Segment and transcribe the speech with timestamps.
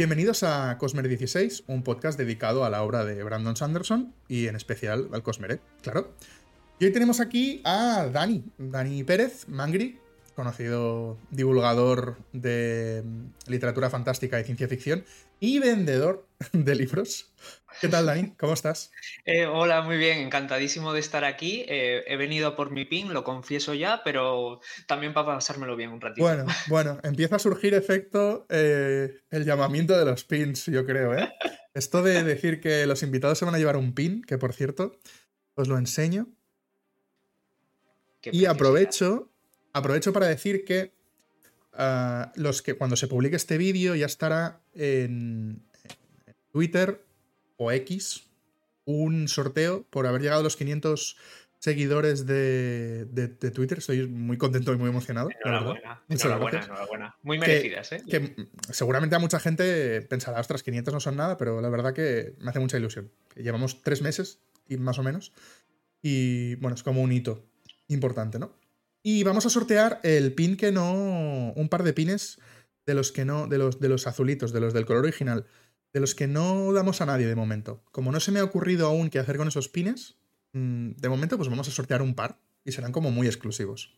[0.00, 4.56] Bienvenidos a Cosmere 16, un podcast dedicado a la obra de Brandon Sanderson y en
[4.56, 6.14] especial al Cosmere, claro.
[6.78, 9.98] Y hoy tenemos aquí a Dani, Dani Pérez, Mangri,
[10.34, 13.04] conocido divulgador de
[13.46, 15.04] literatura fantástica y ciencia ficción
[15.38, 17.30] y vendedor de libros.
[17.80, 18.34] ¿Qué tal, Dani?
[18.38, 18.92] ¿Cómo estás?
[19.24, 21.64] Eh, hola, muy bien, encantadísimo de estar aquí.
[21.66, 26.00] Eh, he venido por mi pin, lo confieso ya, pero también para pasármelo bien un
[26.00, 26.22] ratito.
[26.22, 31.32] Bueno, bueno, empieza a surgir efecto eh, el llamamiento de los pins, yo creo, ¿eh?
[31.72, 34.98] Esto de decir que los invitados se van a llevar un pin, que por cierto,
[35.54, 36.28] os lo enseño.
[38.24, 39.30] y aprovecho,
[39.72, 40.92] aprovecho para decir que
[41.72, 45.62] ah, los que cuando se publique este vídeo ya estará en
[46.52, 47.09] Twitter
[47.60, 48.24] o X
[48.86, 51.16] un sorteo por haber llegado a los 500
[51.58, 53.06] seguidores de,
[53.54, 53.78] Twitter.
[53.78, 55.28] Estoy muy contento y muy emocionado.
[55.44, 57.16] Enhorabuena, enhorabuena, enhorabuena.
[57.22, 58.02] Muy merecidas, ¿eh?
[58.08, 58.34] Que
[58.70, 62.48] seguramente a mucha gente pensará, ostras, 500 no son nada, pero la verdad que me
[62.48, 63.12] hace mucha ilusión.
[63.36, 64.40] Llevamos tres meses,
[64.78, 65.32] más o menos,
[66.00, 67.44] y bueno, es como un hito
[67.88, 68.56] importante, ¿no?
[69.02, 71.52] Y vamos a sortear el pin que no.
[71.54, 72.38] Un par de pines
[72.86, 73.46] de los que no.
[73.46, 75.46] De los, de los azulitos, de los del color original
[75.92, 77.82] de los que no damos a nadie de momento.
[77.92, 80.16] Como no se me ha ocurrido aún qué hacer con esos pines,
[80.52, 83.96] mm, de momento pues vamos a sortear un par y serán como muy exclusivos.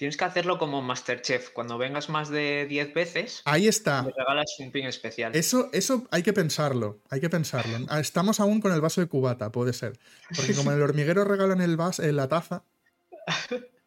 [0.00, 1.50] Tienes que hacerlo como Masterchef.
[1.50, 4.02] Cuando vengas más de 10 veces, ahí está.
[4.02, 5.36] Te regalas un pin especial.
[5.36, 7.02] Eso, eso hay que pensarlo.
[7.10, 7.76] Hay que pensarlo.
[8.00, 9.98] Estamos aún con el vaso de cubata, puede ser.
[10.34, 12.64] Porque como en el hormiguero regalan el vaso, en la taza,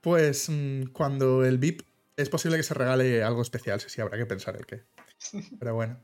[0.01, 1.81] pues mm, cuando el VIP
[2.15, 3.79] es posible que se regale algo especial.
[3.81, 4.83] Sí, sí, habrá que pensar el qué.
[5.59, 5.99] Pero bueno.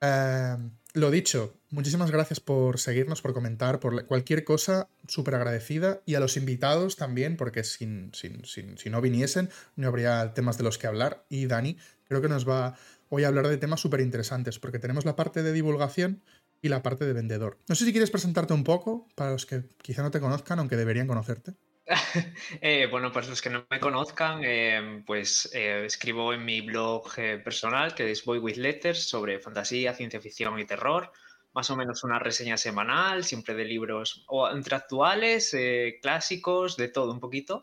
[0.00, 6.00] Em, lo dicho, muchísimas gracias por seguirnos, por comentar, por cualquier cosa, súper agradecida.
[6.06, 10.78] Y a los invitados también, porque sin, si no viniesen, no habría temas de los
[10.78, 11.24] que hablar.
[11.28, 11.76] Y Dani,
[12.08, 12.76] creo que nos va
[13.08, 16.22] hoy a hablar de temas súper interesantes, porque tenemos la parte de divulgación
[16.62, 17.58] y la parte de vendedor.
[17.68, 20.76] No sé si quieres presentarte un poco, para los que quizá no te conozcan, aunque
[20.76, 21.54] deberían conocerte.
[22.60, 27.14] Eh, bueno, para los que no me conozcan, eh, pues eh, escribo en mi blog
[27.44, 31.12] personal, que es Boy with Letters, sobre fantasía, ciencia ficción y terror.
[31.52, 35.56] Más o menos una reseña semanal, siempre de libros o entre actuales,
[36.02, 37.62] clásicos, de todo un poquito.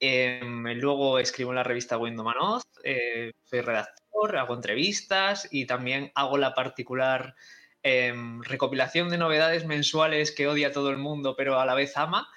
[0.00, 2.64] luego escribo en la revista Window Manoz,
[3.44, 7.34] soy redactor, hago entrevistas y también hago la particular
[7.82, 12.28] recopilación de novedades mensuales que odia todo el mundo, pero a la vez ama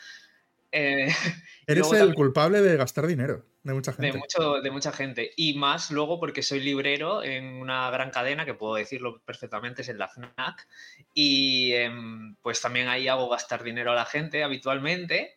[0.72, 1.08] eh,
[1.68, 4.12] Eres el culpable de gastar dinero de mucha gente.
[4.12, 5.32] De, mucho, de mucha gente.
[5.36, 9.90] Y más luego porque soy librero en una gran cadena, que puedo decirlo perfectamente, es
[9.90, 10.68] en la FNAC.
[11.14, 15.36] Y em, pues también ahí hago gastar dinero a la gente habitualmente.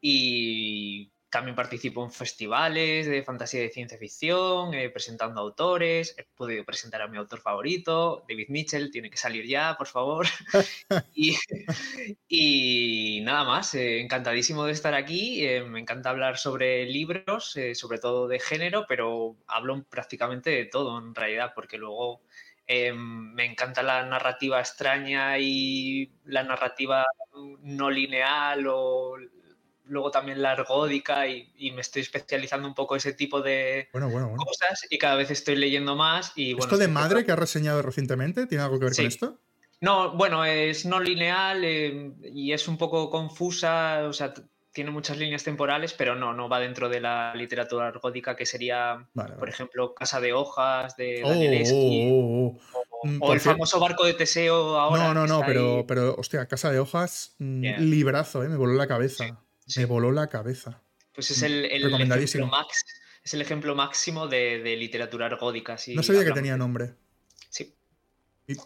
[0.00, 6.14] Y también participo en festivales de fantasía y de ciencia ficción, eh, presentando autores.
[6.18, 10.26] He podido presentar a mi autor favorito, David Mitchell, tiene que salir ya, por favor.
[12.28, 15.46] y, nada más, eh, encantadísimo de estar aquí.
[15.46, 20.98] Eh, me encanta hablar sobre libros, sobre todo de género, pero hablo prácticamente de todo
[20.98, 22.20] en realidad, porque luego
[22.68, 27.06] me encanta la narrativa extraña y la narrativa
[27.62, 29.16] no lineal o
[29.92, 34.98] luego también la ergódica y, me estoy especializando un poco ese tipo de cosas y
[34.98, 36.32] cada vez estoy leyendo más.
[36.34, 39.38] Y, ¿Esto de madre que has reseñado recientemente tiene algo que ver con esto?
[39.80, 44.32] No, bueno, es no lineal eh, y es un poco confusa, o sea,
[44.72, 49.06] tiene muchas líneas temporales, pero no, no va dentro de la literatura ergódica que sería,
[49.38, 54.04] por ejemplo, Casa de Hojas de oh, Daniel oh, oh, mm, o, el famoso barco
[54.06, 55.12] de Teseo ahora.
[55.12, 58.48] No, no, no, pero, pero, hostia, Casa de Hojas, mm, librazo, ¿eh?
[58.48, 59.42] me voló la cabeza.
[59.76, 60.82] Me voló la cabeza.
[61.14, 62.84] Pues es el, ejemplo, max,
[63.22, 65.76] es el ejemplo máximo de, literatura argódica.
[65.94, 66.94] no sabía que tenía nombre.
[67.50, 67.74] Sí.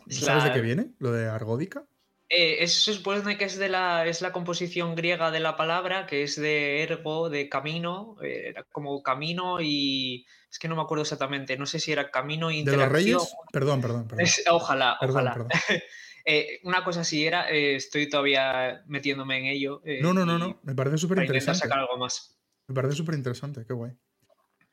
[0.08, 0.90] ¿Sabes de qué viene?
[0.98, 1.84] ¿Lo de argódica?
[2.28, 6.24] Eh, eso supone que es de la, es la composición griega de la palabra, que
[6.24, 10.26] es de ergo, de camino, eh, como camino y.
[10.50, 12.88] Es que no me acuerdo exactamente, no sé si era camino e interacción.
[12.92, 13.36] ¿De los reyes?
[13.52, 14.26] Perdón, perdón, perdón.
[14.50, 15.46] ojalá, ojalá.
[16.28, 19.80] Eh, una cosa así era, eh, estoy todavía metiéndome en ello.
[19.84, 21.60] Eh, no, no, no, no, me parece súper interesante.
[21.60, 22.36] sacar algo más.
[22.66, 23.92] Me parece súper interesante, qué guay.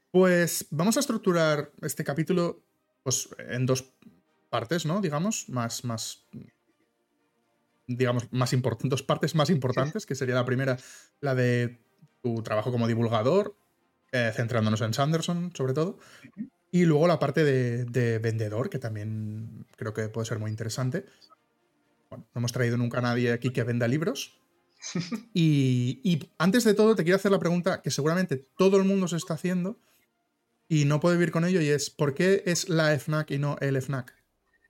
[0.09, 2.63] Pues vamos a estructurar este capítulo
[3.03, 3.93] pues, en dos
[4.49, 4.99] partes, ¿no?
[4.99, 6.25] Digamos, más, más,
[7.85, 10.77] digamos, más importantes, dos partes más importantes, que sería la primera,
[11.21, 11.77] la de
[12.23, 13.55] tu trabajo como divulgador,
[14.11, 15.99] centrándonos en Sanderson, sobre todo.
[16.71, 21.05] Y luego la parte de, de, vendedor, que también creo que puede ser muy interesante
[22.17, 24.39] no hemos traído nunca a nadie aquí que venda libros.
[25.33, 29.15] Y, antes de todo, te quiero hacer la pregunta que seguramente todo el mundo se
[29.15, 29.79] está haciendo
[30.67, 33.57] y no puede vivir con ello, y es: ¿por qué es la FNAC y no
[33.61, 34.13] el FNAC?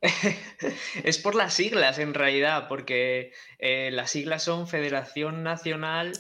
[1.04, 6.14] es por las siglas en realidad, porque eh, las siglas son Federación Nacional,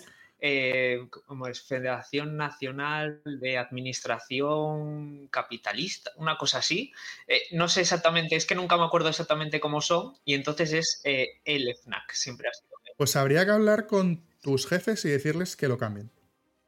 [0.45, 6.91] eh, como es Federación Nacional de Administración Capitalista, una cosa así.
[7.27, 11.01] Eh, no sé exactamente, es que nunca me acuerdo exactamente cómo son, y entonces es
[11.05, 12.73] el FNAC, siempre ha sido.
[12.97, 16.11] Pues habría que hablar con tus jefes y decirles que lo cambien.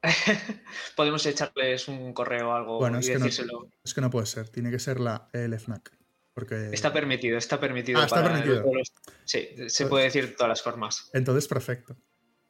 [0.96, 3.64] Podemos echarles un correo o algo bueno, y es decírselo.
[3.64, 5.92] Que no, es que no puede ser, tiene que ser la ELFNAC.
[6.34, 6.70] Porque...
[6.72, 8.00] Está permitido, está permitido.
[8.00, 8.64] Ah, está permitido.
[8.74, 8.94] Los...
[9.26, 11.10] Sí, se puede decir de todas las formas.
[11.14, 11.98] Entonces, perfecto.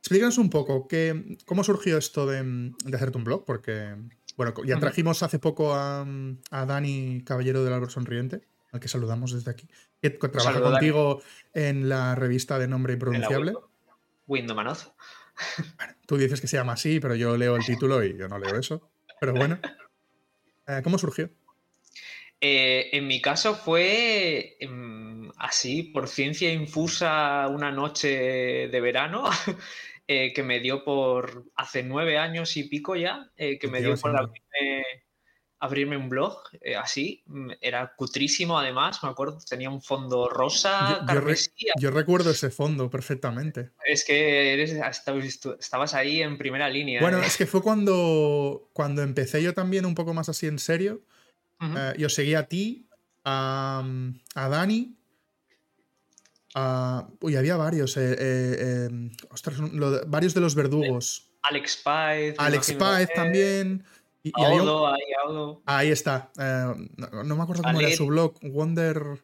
[0.05, 3.95] Explícanos un poco qué, cómo surgió esto de, de, hacerte un blog, porque,
[4.37, 6.05] bueno, ya trajimos hace poco a,
[6.51, 8.41] a Dani Caballero del Árbol Sonriente,
[8.71, 9.67] al que saludamos desde aquí,
[9.99, 11.23] que trabaja Saludo, contigo
[11.55, 11.67] Dani.
[11.67, 13.53] en la revista de nombre impronunciable.
[14.27, 14.93] Windomanoz.
[15.75, 18.37] Bueno, tú dices que se llama así, pero yo leo el título y yo no
[18.37, 18.87] leo eso.
[19.19, 19.59] Pero bueno,
[20.67, 21.31] eh, ¿cómo surgió?
[22.39, 24.69] Eh, en mi caso fue eh,
[25.37, 29.23] así, por ciencia infusa, una noche de verano
[30.07, 33.95] eh, que me dio por hace nueve años y pico ya, eh, que me dio
[33.97, 34.85] por abrirme,
[35.59, 36.37] abrirme, un blog
[36.79, 37.23] así.
[37.59, 41.05] Era cutrísimo además, me acuerdo, tenía un fondo rosa.
[41.07, 41.35] Yo, yo, re,
[41.79, 43.71] yo recuerdo ese fondo perfectamente.
[43.85, 44.73] Es que eres,
[45.59, 47.01] estabas ahí en primera línea.
[47.01, 51.01] Bueno, es que fue cuando, cuando empecé yo también un poco más así en serio.
[51.59, 51.95] Uh -huh.
[51.97, 52.87] yo seguí a ti,
[53.23, 53.83] a,
[54.35, 54.95] a Dani.
[56.55, 57.07] A...
[57.19, 57.97] Uy, había varios.
[57.97, 58.89] Eh, eh,
[59.29, 61.29] ostras, lo, varios de los verdugos.
[61.41, 62.35] Alex Páez.
[62.37, 63.83] Alex Páez también.
[64.23, 65.61] Y, y Audo, ahí, Audo.
[65.65, 66.31] ahí, está.
[66.37, 67.89] Uh, no, no, me acuerdo cómo Ale...
[67.89, 68.39] era su blog.
[68.41, 69.21] Wonder.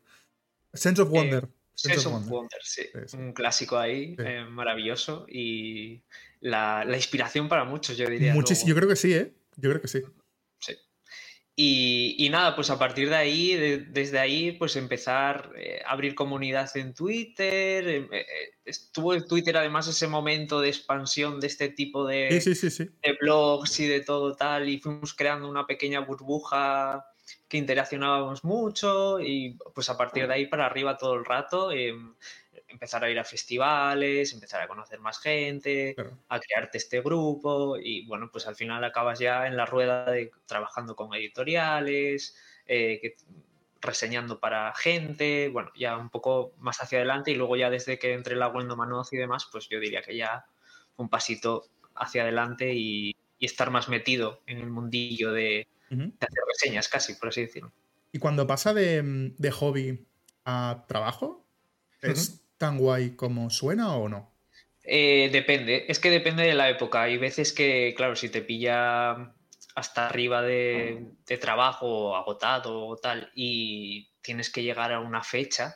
[0.74, 1.48] Sense of Wonder.
[1.74, 2.83] Sense, Sense of Wonder, Wonder sí.
[2.94, 3.18] Sí, sí.
[3.18, 5.25] Un clásico ahí, eh, maravilloso.
[5.27, 6.01] Y
[6.42, 8.34] la, la, inspiración para muchos, yo diría.
[8.34, 9.34] Muchis, yo creo que sí, ¿eh?
[9.56, 9.88] Yo creo que.
[9.88, 10.01] Sí.
[11.63, 15.92] Y, y, nada, pues a partir de ahí, de, desde ahí, pues empezar eh, a
[15.92, 17.88] abrir comunidad en Twitter.
[17.88, 18.25] Eh, eh,
[18.66, 22.86] estuvo en Twitter además ese momento de expansión de este tipo de, sí, sí, sí,
[23.04, 27.06] de blogs y de todo tal, y fuimos creando una pequeña burbuja
[27.48, 31.69] que interaccionábamos mucho y pues a partir de ahí para arriba todo el rato.
[32.72, 36.18] Empezar a ir a festivales, empezar a conocer más gente, claro.
[36.30, 40.32] a crearte este grupo y bueno, pues al final acabas ya en la rueda de
[40.46, 42.36] trabajando con editoriales,
[42.66, 43.16] eh, que,
[43.82, 48.14] reseñando para gente, bueno, ya un poco más hacia adelante y luego ya desde que
[48.14, 50.46] entré el agua en Domanoz y demás, pues yo diría que ya
[50.98, 51.66] un pasito
[51.96, 56.12] hacia adelante y, y estar más metido en el mundillo de, uh -huh.
[56.20, 57.72] de, hacer reseñas casi, por así decirlo.
[58.12, 60.06] Y cuando pasa de, de hobby
[60.46, 61.46] a trabajo,
[62.02, 64.30] es, tan guay como suena o no?
[64.84, 67.02] Eh, depende, es que depende de la época.
[67.02, 69.34] Hay veces que, claro, si te pilla
[69.74, 75.75] hasta arriba de, de trabajo, agotado o tal, y tienes que llegar a una fecha,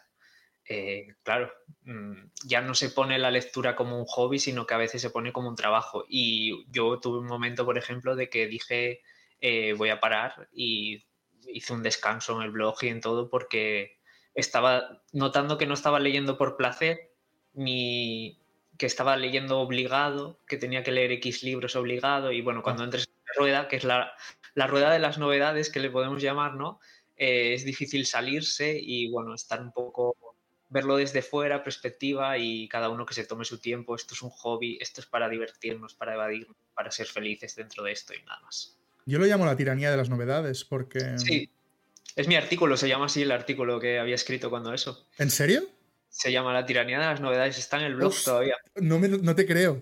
[0.69, 1.51] eh, claro,
[1.85, 5.09] mm, ya no se pone la lectura como un hobby, sino que a veces se
[5.09, 6.05] pone como un trabajo.
[6.07, 9.01] Y yo tuve un momento, por ejemplo, de que dije,
[9.41, 11.03] eh, voy a parar y
[11.47, 13.97] hice un descanso en el blog y en todo porque
[14.35, 17.11] estaba notando que no estaba leyendo por placer,
[17.53, 18.37] ni
[18.77, 23.07] que estaba leyendo obligado, que tenía que leer X libros obligado, y bueno, cuando entres
[23.07, 24.13] en la rueda, que es la,
[24.53, 26.79] la rueda de las novedades que le podemos llamar, ¿no?
[27.15, 30.17] Eh, es difícil salirse y bueno, estar un poco,
[30.67, 34.31] verlo desde fuera, perspectiva, y cada uno que se tome su tiempo, esto es un
[34.31, 38.41] hobby, esto es para divertirnos, para evadirnos, para ser felices dentro de esto y nada
[38.41, 38.77] más.
[39.05, 41.17] Yo lo llamo la tiranía de las novedades, porque...
[41.17, 41.49] Sí,
[42.15, 45.07] es mi artículo, se llama así el artículo que había escrito cuando eso.
[45.17, 45.63] ¿En serio?
[46.09, 48.55] Se llama La tiranía de las novedades, está en el blog Uf, todavía.
[48.75, 49.81] No, me, no te creo.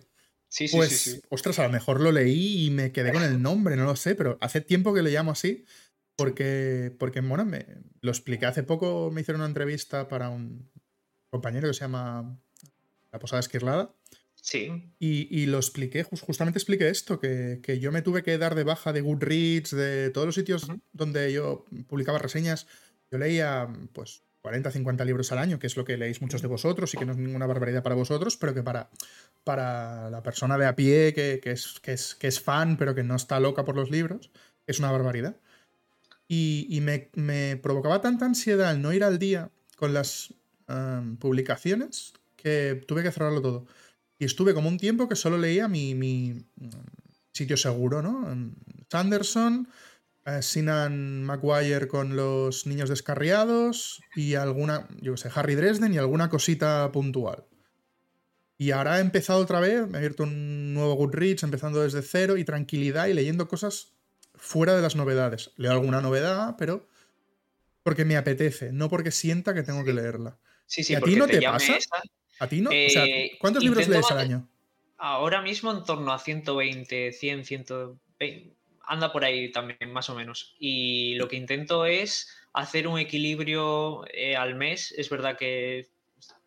[0.49, 1.21] Sí, sí, pues, sí, sí.
[1.29, 4.15] Ostras, a lo mejor lo leí y me quedé con el nombre, no lo sé,
[4.15, 5.65] pero hace tiempo que le llamo así.
[6.15, 7.65] Porque, porque bueno, me,
[8.01, 10.69] lo expliqué hace poco, me hicieron una entrevista para un
[11.29, 12.39] compañero que se llama
[13.11, 13.95] La Posada Esquirlada.
[14.43, 14.91] Sí.
[14.99, 18.65] Y, y, lo expliqué, justamente expliqué esto, que, que, yo me tuve que dar de
[18.65, 20.81] baja de Goodreads, de todos los sitios uh -huh.
[20.91, 22.67] donde yo publicaba reseñas.
[23.09, 26.49] Yo leía, pues, 40, 50 libros al año, que es lo que leéis muchos de
[26.49, 28.89] vosotros y que no es ninguna barbaridad para vosotros, pero que para,
[29.45, 32.93] para la persona de a pie que, que, es, que, es, que es fan, pero
[32.93, 34.29] que no está loca por los libros,
[34.67, 35.37] es una barbaridad.
[36.27, 40.33] Y, y me, me, provocaba tanta ansiedad el no ir al día con las
[40.67, 43.67] um, publicaciones que tuve que cerrarlo todo.
[44.23, 46.45] Y estuve como un tiempo que solo leía mi, mi
[47.33, 48.25] sitio seguro, ¿no?
[48.89, 49.67] Sanderson,
[50.25, 56.29] eh, Sinan Maguire con los niños descarriados y alguna, yo sé, Harry Dresden y alguna
[56.29, 57.43] cosita puntual.
[58.57, 62.37] Y ahora he empezado otra vez, me he abierto un nuevo Goodreads, empezando desde cero
[62.37, 63.91] y tranquilidad y leyendo cosas
[64.35, 65.51] fuera de las novedades.
[65.57, 66.87] Leo alguna novedad, pero
[67.83, 70.39] porque me apetece, no porque sienta que tengo que leerla.
[70.65, 71.75] Sí, sí, ¿Y a ti no te pasa?
[71.75, 72.01] esa.
[72.43, 72.69] ¿A ti no?
[72.69, 74.49] o sea, Eh, ¿cuántos libros lees al año?
[74.97, 78.53] Ahora mismo en torno a 120, 100, 120.
[78.85, 80.55] Anda por ahí también, más o menos.
[80.59, 84.93] Y lo que intento es hacer un equilibrio eh, al mes.
[84.97, 85.87] Es verdad que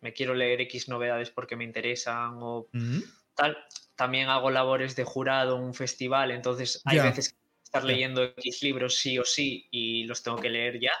[0.01, 2.99] me quiero leer X novedades porque me interesan o Mm,
[3.33, 3.57] tal.
[3.95, 8.61] También hago labores de jurado en un festival, entonces hay veces que estar leyendo X
[8.61, 10.93] libros sí o sí y los tengo que leer ya.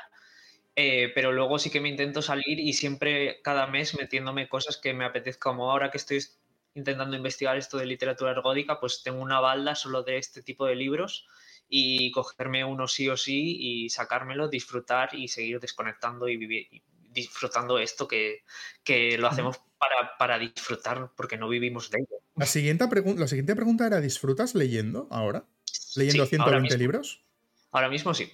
[0.79, 4.93] Eh, pero luego sí que me intento salir y siempre cada mes metiéndome cosas que
[4.93, 6.39] me apetezca, como ahora que estoy es-
[6.75, 10.75] intentando investigar esto de literatura ergódica, pues tengo una balda solo de este tipo de
[10.75, 11.27] libros
[11.67, 16.83] y cogerme uno sí o sí y sacármelo, disfrutar y seguir desconectando y vivir y
[17.09, 18.43] disfrutando esto que,
[18.83, 22.21] que lo hacemos para, para disfrutar porque no vivimos de ello.
[22.35, 22.85] La siguiente,
[23.17, 25.47] la siguiente pregunta era, ¿disfrutas leyendo ahora?
[25.95, 26.77] ¿Leyendo Sí, ahora 120 mismo.
[26.77, 27.25] libros?
[27.71, 28.31] Ahora mismo sí.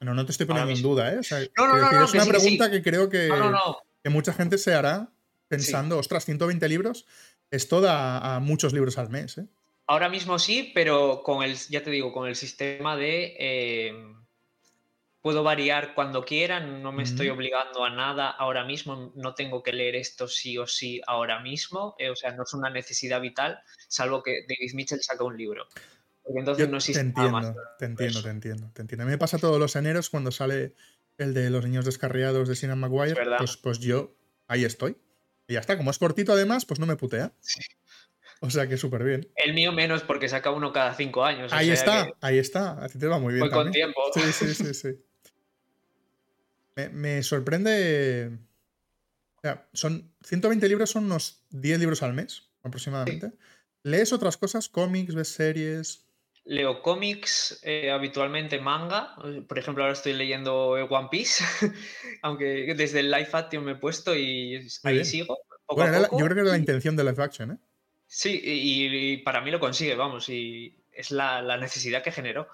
[0.00, 1.18] No, no te estoy poniendo en duda, ¿eh?
[1.18, 2.36] O sea, No, no, no, decir, no, es una sí, sí.
[2.36, 3.30] pregunta que creo que,
[4.02, 5.10] que mucha gente se hará
[5.48, 7.06] pensando, ostras, 120 libros,
[7.50, 9.46] esto da a muchos libros al mes, ¿eh?
[9.88, 13.94] Ahora mismo sí, pero con el, ya te digo, con el sistema de eh,
[15.20, 19.72] puedo variar cuando quiera, no me estoy obligando a nada ahora mismo, no tengo que
[19.72, 23.60] leer esto sí o sí ahora mismo, eh, o sea, no es una necesidad vital,
[23.88, 25.68] salvo que David Mitchell saca un libro.
[26.26, 27.46] Porque entonces Yo no te existe nada más.
[27.46, 29.02] entiendo, te entiendo, te entiendo, te entiendo.
[29.02, 30.74] A mí me pasa todos los eneros cuando sale
[31.18, 34.16] el de los niños descarriados de Sinan Maguire, pues, pues yo
[34.48, 34.96] ahí estoy.
[35.48, 37.32] Y ya está, como es cortito además, pues no me putea.
[37.40, 37.60] Sí.
[38.40, 39.28] O sea que súper bien.
[39.36, 41.52] El mío menos porque saca uno cada cinco años.
[41.52, 42.84] o Ahí sea está, que ahí está.
[42.84, 43.92] A ti te va muy bien Voy con también.
[43.94, 44.02] tiempo.
[44.12, 45.00] Sí, sí, sí, sí.
[46.74, 48.36] Me, me sorprende.
[49.36, 53.32] O sea, son 120 libros, son unos 10 libros al mes, aproximadamente.
[53.84, 54.68] ¿Lees otras cosas?
[54.68, 55.14] ¿Cómics?
[55.14, 56.05] ¿Ves series?
[56.46, 59.16] Leo cómics, eh, habitualmente manga.
[59.48, 61.44] Por ejemplo, ahora estoy leyendo One Piece,
[62.22, 65.38] aunque desde el live action me he puesto y ahí sigo.
[65.66, 67.58] Poco Bueno, la- yo creo que era la intención de live action, ¿eh?
[68.06, 72.48] Sí, y, y para mí lo consigue, vamos, y es la, la necesidad que generó.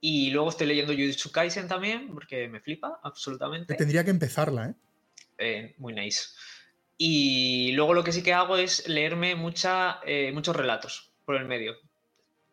[0.00, 3.74] Y luego estoy leyendo Jujutsu Kaisen también, porque me flipa, absolutamente.
[3.74, 4.74] Tendría que empezarla, ¿eh?
[5.38, 6.28] Eh, muy nice.
[6.98, 11.46] Y luego lo que sí que hago es leerme mucha, eh, muchos relatos por el
[11.46, 11.74] medio,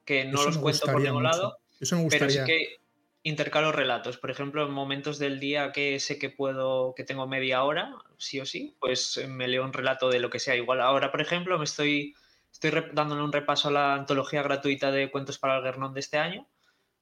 [0.06, 1.38] que no Eso los cuento por gustaría ningún mucho.
[1.38, 2.46] lado, Eso me pero sí gustaría.
[2.46, 2.78] que
[3.24, 4.18] intercalo relatos.
[4.18, 8.40] Por ejemplo, en momentos del día que sé que puedo, que tengo media hora, sí
[8.40, 10.56] o sí, pues eh, me leo un relato de lo que sea.
[10.56, 12.16] Igual ahora, por ejemplo, me estoy,
[12.52, 16.18] estoy dándole un repaso a la antología gratuita de cuentos para el Guernón de este
[16.18, 16.48] año,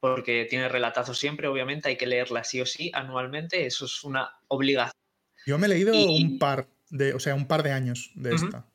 [0.02, 4.30] porque tiene relatazos siempre, obviamente, hay que leerla sí o sí anualmente, eso es una
[4.50, 4.94] obligación.
[5.46, 8.36] Yo me he leído Y- un par de, o sea, un par de años de
[8.36, 8.66] esta.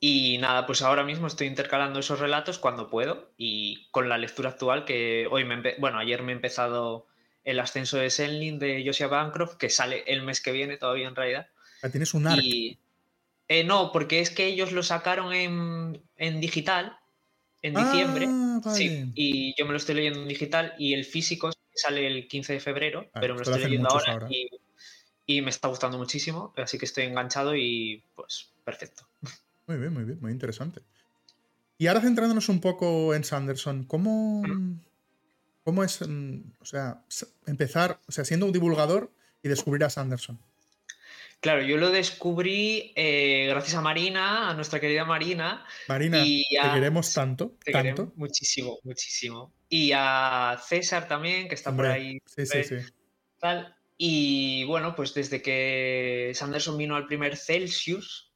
[0.00, 4.50] Y nada, pues ahora mismo estoy intercalando esos relatos cuando puedo y con la lectura
[4.50, 7.06] actual que hoy me, empe- bueno, ayer me he empezado
[7.44, 11.16] el ascenso de Senlin de Josiah Bancroft, que sale el mes que viene todavía en
[11.16, 11.48] realidad.
[11.82, 12.40] Ah, tienes un arc.
[12.44, 12.78] Y
[13.48, 16.98] eh, no, porque es que ellos lo sacaron en, en digital
[17.62, 18.26] en diciembre.
[18.30, 19.12] Ah, Sí, vale.
[19.14, 22.60] y yo me lo estoy leyendo en digital y el físico sale el 15 de
[22.60, 24.28] febrero, Vale, pero me lo esto lo estoy leyendo ahora, ahora.
[24.30, 24.48] Y,
[25.26, 29.08] y me está gustando muchísimo, así que estoy enganchado y pues perfecto.
[29.66, 30.80] Muy bien, muy bien, muy interesante.
[31.78, 34.42] Y ahora centrándonos un poco en Sanderson, ¿cómo,
[35.64, 37.02] cómo es, mm, o sea,
[37.46, 39.10] empezar, o sea, siendo un divulgador
[39.42, 40.38] y descubrir a Sanderson?
[41.40, 45.66] Claro, yo lo descubrí eh, gracias a Marina, a nuestra querida Marina.
[45.88, 47.94] Marina, Y te queremos tanto, Te tanto.
[47.94, 49.52] queremos muchísimo, muchísimo.
[49.68, 52.18] Y a César también, que está por ahí.
[52.24, 52.92] Sí, sí, siempre, sí.
[53.38, 53.76] tal.
[53.98, 58.32] Y bueno, pues desde que Sanderson vino al primer Celsius,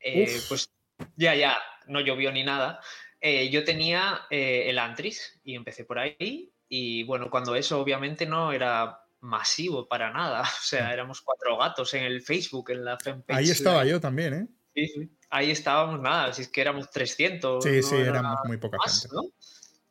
[0.00, 0.70] eh, pues
[1.16, 2.80] ya, ya, no llovió ni nada.
[3.20, 6.52] eh, yo tenía eh, el Antris y empecé por ahí.
[6.68, 10.42] Y bueno, cuando eso obviamente no era masivo para nada.
[10.62, 13.38] O sea, éramos cuatro gatos en el Facebook, en la fanpage.
[13.38, 14.46] Ahí estaba yo también, ¿eh?
[14.74, 15.10] Sí, sí.
[15.30, 17.64] Ahí estábamos nada, si es que éramos 300.
[17.64, 19.16] Sí, no sí, éramos muy poca más, gente.
[19.16, 19.22] ¿no?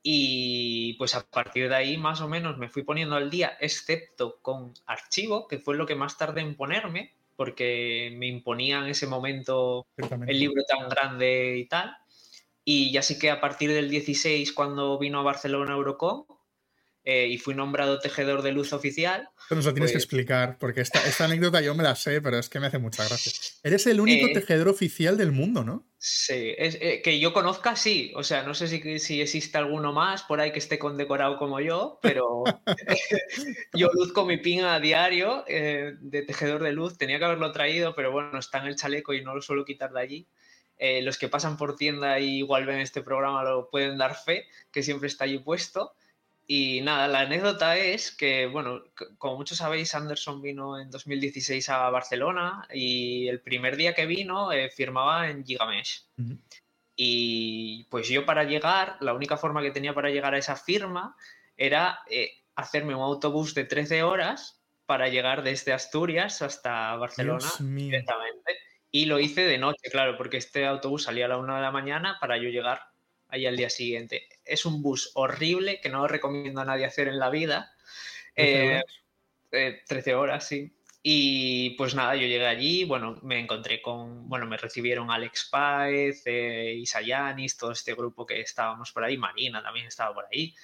[0.07, 4.39] Y pues a partir de ahí más o menos me fui poniendo al día, excepto
[4.41, 9.07] con archivo, que fue lo que más tardé en ponerme, porque me imponía en ese
[9.07, 11.95] momento el libro tan grande y tal.
[12.63, 16.25] Y ya sí que a partir del 16, cuando vino a Barcelona Eurocom,
[17.07, 20.57] eh, y fui nombrado tejedor de luz oficial, Esto nos lo tienes que pues- explicar,
[20.57, 23.31] porque esta, esta anécdota yo me la sé, pero es que me hace mucha gracia.
[23.61, 25.87] Eres el único Eh, tejedor oficial del mundo, ¿no?
[26.07, 28.13] Sí, es, eh, que yo conozca, sí.
[28.15, 31.59] O sea, no sé si, si existe alguno más por ahí que esté condecorado como
[31.61, 32.43] yo, pero
[33.73, 36.99] yo luzco mi pin a diario eh, de tejedor de luz.
[36.99, 39.93] Tenía que haberlo traído, pero bueno, está en el chaleco y no lo suelo quitar
[39.93, 40.27] de allí.
[40.77, 44.45] Eh, los que pasan por tienda y igual ven este programa lo pueden dar fe,
[44.71, 45.95] que siempre está allí puesto.
[46.47, 48.83] Y nada, la anécdota es que, bueno,
[49.17, 54.51] como muchos sabéis, Anderson vino en 2016 a Barcelona y el primer día que vino
[54.51, 56.03] eh, firmaba en Gigamesh.
[56.95, 61.17] Y pues yo para llegar, la única forma que tenía para llegar a esa firma
[61.57, 68.55] era eh, hacerme un autobús de 13 horas para llegar desde Asturias hasta Barcelona directamente.
[68.91, 71.71] Y lo hice de noche, claro, porque este autobús salía a la una de la
[71.71, 72.81] mañana para yo llegar
[73.35, 74.27] ahí al día siguiente.
[74.43, 77.73] Es un bus horrible que no recomiendo a nadie hacer en la vida.
[78.35, 78.83] 13
[79.51, 80.47] eh, eh, horas.
[80.47, 80.71] sí.
[81.07, 86.23] Y pues nada, yo llegué allí, bueno, me encontré con, bueno, me recibieron Alex Paez,
[86.25, 90.55] eh, Isayanis, todo este grupo que estábamos por ahí, Marina también estaba por ahí.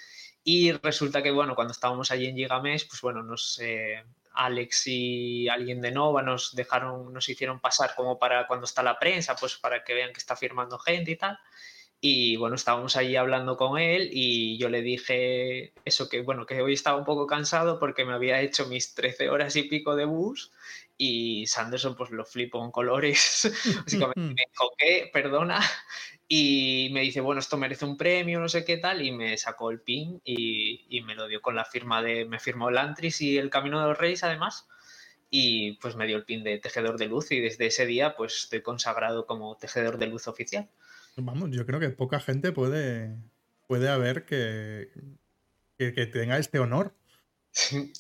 [0.43, 5.47] Y resulta que, bueno, cuando estábamos allí en Gigamesh, pues bueno, nos, eh, Alex y
[5.47, 9.57] alguien de Nova nos dejaron, nos hicieron pasar como para cuando está la prensa, pues
[9.57, 11.37] para que vean que está firmando gente y tal.
[12.03, 16.60] Y bueno, estábamos allí hablando con él y yo le dije eso, que bueno, que
[16.60, 20.05] hoy estaba un poco cansado porque me había hecho mis 13 horas y pico de
[20.05, 20.51] bus
[20.98, 23.51] y Sanderson pues lo flipo en colores,
[23.86, 25.60] básicamente me encoqué, perdona,
[26.27, 29.70] y me dice, bueno, esto merece un premio, no sé qué tal, y me sacó
[29.70, 33.22] el pin y, y me lo dio con la firma de, me firmó el Antris
[33.22, 34.67] y el Camino de los Reyes además,
[35.29, 38.43] y pues me dio el pin de tejedor de luz y desde ese día pues
[38.43, 40.70] estoy consagrado como tejedor de luz oficial.
[41.18, 43.15] Vamos, yo creo que poca gente puede,
[43.68, 44.89] puede haber que,
[45.77, 46.94] que, tenga este honor.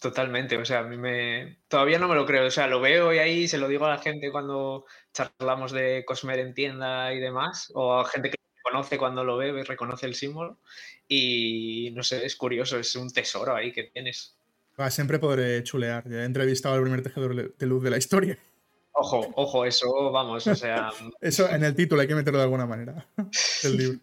[0.00, 1.58] Totalmente, o sea, a mí me...
[1.68, 3.90] Todavía no me lo creo, o sea, lo veo y ahí se lo digo a
[3.90, 8.98] la gente cuando charlamos de Cosmer en tienda y demás, o a gente que conoce
[8.98, 10.58] cuando lo ve y reconoce el símbolo,
[11.06, 14.36] y no sé, es curioso, es un tesoro ahí que tienes.
[14.90, 18.38] siempre podré chulear, he entrevistado al primer tejedor de luz de la historia.
[18.92, 20.90] Ojo, ojo, eso, vamos, o sea.
[21.20, 23.06] eso en el título hay que meterlo de alguna manera.
[23.64, 23.98] El libro.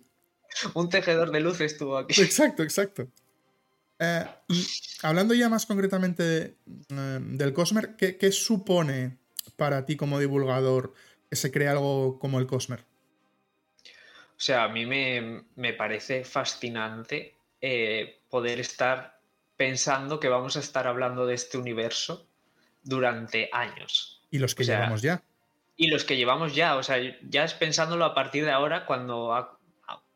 [0.73, 2.19] Un tejedor de luz estuvo aquí.
[2.21, 3.07] Exacto, exacto.
[3.99, 4.65] Eh, y
[5.03, 6.55] hablando ya más concretamente
[6.89, 9.17] eh, del Cosmer, ¿qué, supone
[9.57, 10.93] para ti como divulgador
[11.29, 12.79] que se cree algo como el Cosmer?
[13.89, 19.19] O sea, a mí me, parece fascinante eh, poder estar
[19.57, 22.25] pensando que vamos a estar hablando de este universo
[22.81, 24.18] durante años.
[24.31, 25.23] Y los que llevamos ya.
[25.75, 26.97] Y los que llevamos ya, o sea,
[27.29, 29.59] ya es pensándolo a partir de ahora cuando ha,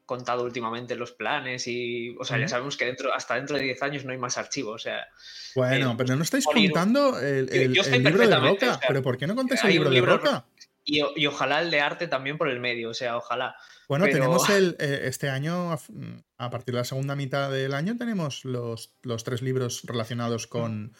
[0.06, 3.84] contado últimamente los planes y, o sea, ya sabemos que dentro, hasta dentro de 10
[3.84, 5.08] años no hay más archivos, o sea...
[5.56, 9.72] Bueno, pero no estáis contando el, libro de Roca, pero ¿por qué no contáis el
[9.72, 10.46] libro, de Roca?
[10.84, 13.56] Y, y, ojalá el de arte también por el medio, o sea, ojalá.
[13.88, 18.44] Bueno, tenemos el, eh, este año, a partir de la segunda mitad del año, tenemos
[18.44, 20.94] los, los tres libros relacionados con,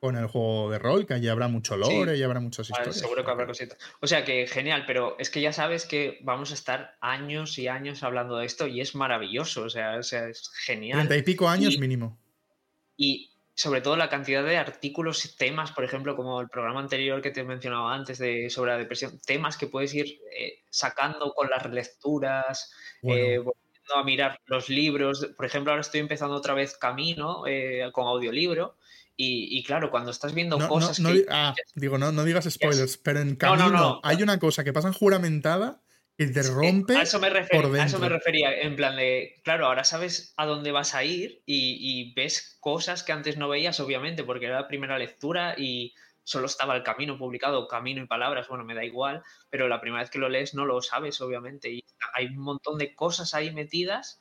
[0.00, 2.96] con el juego de rol, que allí habrá mucho lore y habrá muchas historias.
[2.96, 3.78] seguro que habrá cositas.
[4.00, 7.68] O sea que genial, pero es que ya sabes que vamos a estar años y
[7.68, 11.06] años hablando de esto y es maravilloso, o sea, es genial.
[11.06, 12.18] Treinta y pico años mínimo.
[12.96, 17.20] Y sobre todo la cantidad de artículos y temas, por ejemplo, como el programa anterior
[17.20, 21.50] que te mencionaba antes de, sobre la depresión, temas que puedes ir eh, sacando con
[21.50, 25.28] las relecturas, eh, volviendo a mirar los libros.
[25.36, 28.78] Por ejemplo, ahora estoy empezando otra vez Camino eh, con audiolibro
[29.22, 31.26] y, claro, cuando estás viendo cosas que...
[31.28, 34.94] Ah, digo, no, no digas spoilers, pero en camino hay una cosa que pasa en
[34.94, 35.82] juramentada
[36.16, 39.84] que te rompe a eso me A eso me refería, en plan de, claro, ahora
[39.84, 44.46] sabes a dónde vas a ir y, ves cosas que antes no veías, obviamente, porque
[44.46, 48.74] era la primera lectura y solo estaba el camino publicado, camino y palabras, bueno, me
[48.74, 52.26] da igual, pero la primera vez que lo lees no lo sabes, obviamente, y hay
[52.26, 54.20] un montón de cosas ahí metidas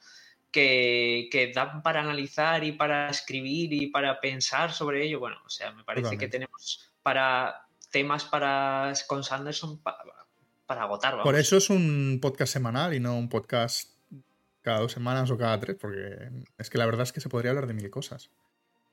[0.52, 5.20] que, dan para analizar y para escribir y para pensar sobre ello.
[5.20, 11.22] Bueno, o sea, me parece que tenemos para temas para con Sanderson para, agotar.
[11.24, 13.92] Por eso es un podcast semanal y no un podcast
[14.62, 17.52] cada dos semanas o cada tres, porque es que la verdad es que se podría
[17.52, 18.30] hablar de mil cosas.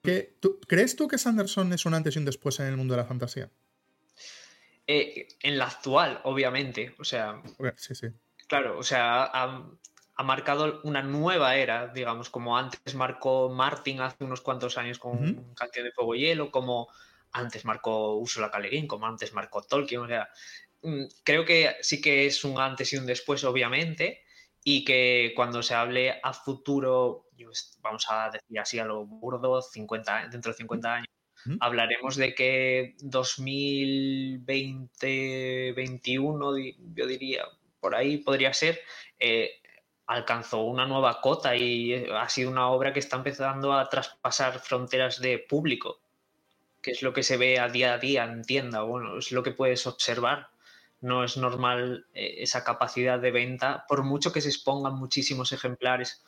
[0.02, 3.06] ¿Crees tú que Sanderson es un antes y un después en el mundo de la
[3.06, 3.50] fantasía?
[4.86, 6.94] Eh, en la actual, obviamente.
[6.98, 7.42] O sea.
[7.76, 8.06] Sí, sí.
[8.46, 9.32] Claro, o sea,
[10.16, 15.12] ha marcado una nueva era, digamos, como antes marcó Martin hace unos cuantos años con
[15.12, 16.88] uh Canción de Fuego y Hielo, como
[17.32, 18.50] antes marcó Ursula.
[18.58, 20.30] Le como antes marcó Tolkien, o sea,
[20.82, 24.22] mm, creo que sí que es un antes y un después, obviamente,
[24.64, 27.26] y que cuando se hable a futuro,
[27.82, 31.08] vamos a decir así a lo burdo, 50, dentro de 50 años,
[31.60, 36.56] hablaremos de que 2020, 21,
[36.94, 37.44] yo diría,
[37.80, 38.80] por ahí podría ser,
[39.18, 39.50] eh,
[40.06, 44.60] alcanzó una nueva cota y eh, ha sido una obra que está empezando a traspasar
[44.60, 46.00] fronteras de público,
[46.80, 49.42] que es lo que se ve a día a día en tienda, bueno, es lo
[49.42, 50.48] que puedes observar.
[51.00, 56.22] No es normal eh, esa capacidad de venta, por mucho que se expongan muchísimos ejemplares.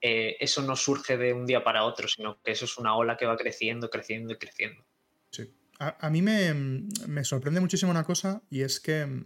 [0.00, 3.16] eh, eso no surge de un día para otro, sino que eso es una ola
[3.16, 4.84] que va creciendo, creciendo y creciendo.
[5.30, 5.54] Sí.
[5.78, 9.24] A, mí me, sorprende muchísimo una cosa y es que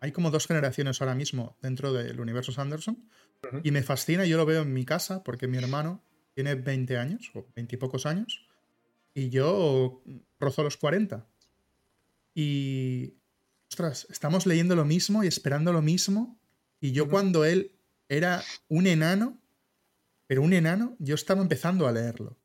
[0.00, 3.08] hay como dos generaciones ahora mismo dentro del universo Sanderson
[3.62, 6.02] y me fascina, yo lo veo en mi casa porque mi hermano
[6.34, 8.46] tiene 20 años o 20 y pocos años
[9.14, 10.02] y yo
[10.38, 11.26] rozo los 40.
[12.34, 13.14] Y,
[13.70, 16.38] ostras, estamos leyendo lo mismo y esperando lo mismo.
[16.80, 17.72] Y yo cuando él
[18.08, 19.38] era un enano,
[20.26, 22.38] pero un enano, yo estaba empezando a leerlo.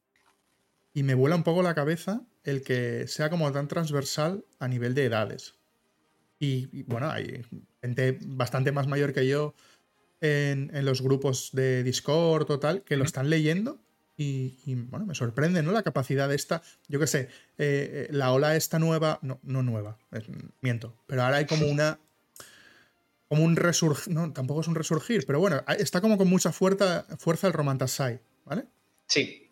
[0.94, 4.94] Y me vuela un poco la cabeza el que sea como tan transversal a nivel
[4.94, 5.57] de edades.
[6.40, 7.44] Y, bueno, hay
[7.82, 9.56] gente bastante más mayor que yo
[10.22, 13.82] en, en los grupos de Discord o tal, que lo están leyendo
[14.20, 15.72] y, bueno, me sorprende, ¿no?
[15.72, 19.62] La capacidad de esta, yo qué sé, eh, eh, la ola esta nueva, no, no
[19.62, 20.00] nueva,
[20.62, 22.00] miento, pero ahora hay como una,
[23.28, 27.06] como un resurgir, no, tampoco es un resurgir, pero bueno, está como con mucha fuerza,
[27.20, 28.66] fuerza el Romantasai, ¿vale?
[29.06, 29.52] Sí.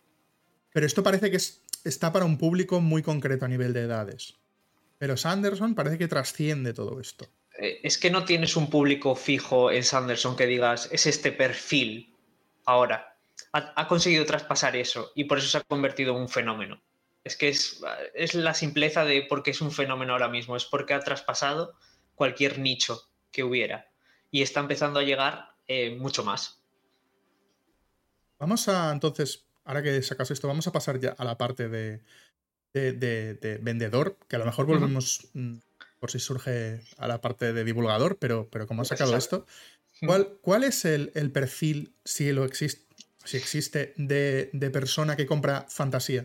[0.73, 1.37] Pero esto parece que
[1.83, 4.33] está para un público muy concreto a nivel de edades.
[5.05, 7.27] Pero Sanderson parece que trasciende todo esto.
[7.59, 12.11] Eh, es que no tienes un público fijo en Sanderson que digas, es este perfil
[12.65, 13.15] ahora
[13.51, 16.81] ha, conseguido traspasar eso y por eso se ha convertido en un fenómeno.
[17.23, 17.83] Es que es,
[18.33, 21.75] la simpleza de por qué es un fenómeno ahora mismo, es porque ha traspasado
[22.15, 23.91] cualquier nicho que hubiera
[24.31, 26.63] y está empezando a llegar eh, mucho más.
[28.39, 32.01] Vamos a, entonces, ahora que sacas esto, vamos a pasar ya a la parte de,
[32.81, 35.55] vendedor, que a lo mejor volvemos mm,
[35.99, 39.45] por si surge a la parte de divulgador, pero, pero como has sacado esto,
[40.01, 42.85] ¿cuál, cuál es el, el, perfil, si lo existe,
[43.23, 46.23] si existe, de, persona que compra fantasía?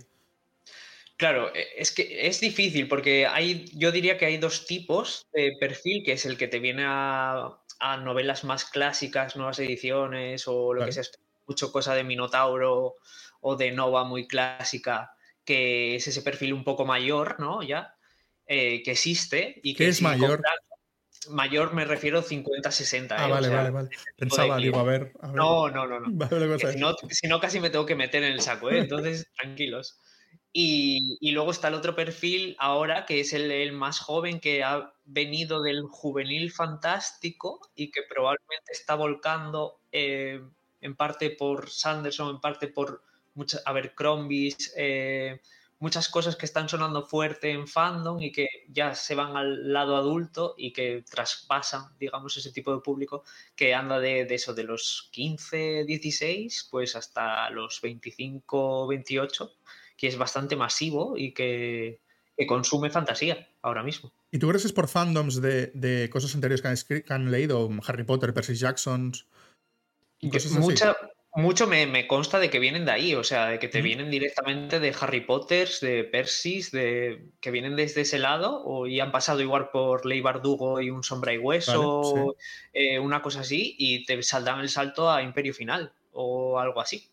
[1.16, 5.52] Claro, e, es que es difícil porque hay, yo diría que hay dos tipos de
[5.58, 7.56] perfil, que es el que te viene a,
[8.02, 11.04] novelas más clásicas, nuevas ediciones o lo que sea,
[11.46, 12.96] mucho cosa de Minotauro
[13.40, 15.14] o de Nova muy clásica,
[15.50, 17.60] que es ese perfil un poco mayor, ¿no?
[17.60, 17.96] Ya,
[18.46, 19.88] eh, que existe y que...
[19.88, 20.40] es mayor?
[21.28, 23.08] Mayor me refiero 50-60.
[23.10, 23.30] Ah, ¿eh?
[23.32, 23.88] vale, vale, vale.
[24.16, 25.98] Pensaba, digo, a ver, No, no, no.
[26.78, 26.96] no.
[27.10, 28.78] si, no casi me tengo que meter en el saco, ¿eh?
[28.78, 29.98] Entonces, tranquilos.
[30.52, 35.62] Y, luego está el otro perfil ahora, que es el, más joven, que ha venido
[35.62, 40.40] del juvenil fantástico y que probablemente está volcando eh,
[40.80, 43.02] en parte por Sanderson, en parte por
[43.34, 45.40] muchas, a ver, Crombies, eh,
[45.80, 49.96] muchas cosas que están sonando fuerte en fandom y que ya se van al lado
[49.96, 53.24] adulto y que traspasan, digamos, ese tipo de público
[53.56, 59.52] que anda de, eso, de los 15, 16, pues hasta los 25, 28,
[59.96, 62.00] que es bastante masivo y que,
[62.46, 64.14] consume fantasía ahora mismo.
[64.30, 67.68] ¿Y tú crees que es por fandoms de, cosas anteriores que han, leído?
[67.86, 69.12] Harry Potter, Percy Jackson.
[70.58, 70.96] Mucha,
[71.32, 74.80] mucho me, consta de que vienen de ahí, o sea, de que te vienen directamente
[74.80, 79.40] de Harry Potter, de Percy, de que vienen desde ese lado, o y han pasado
[79.40, 82.36] igual por Ley Bardugo y un Sombra y Hueso,
[82.72, 87.08] eh, una cosa así, y te saldrán el salto a Imperio Final, o algo así.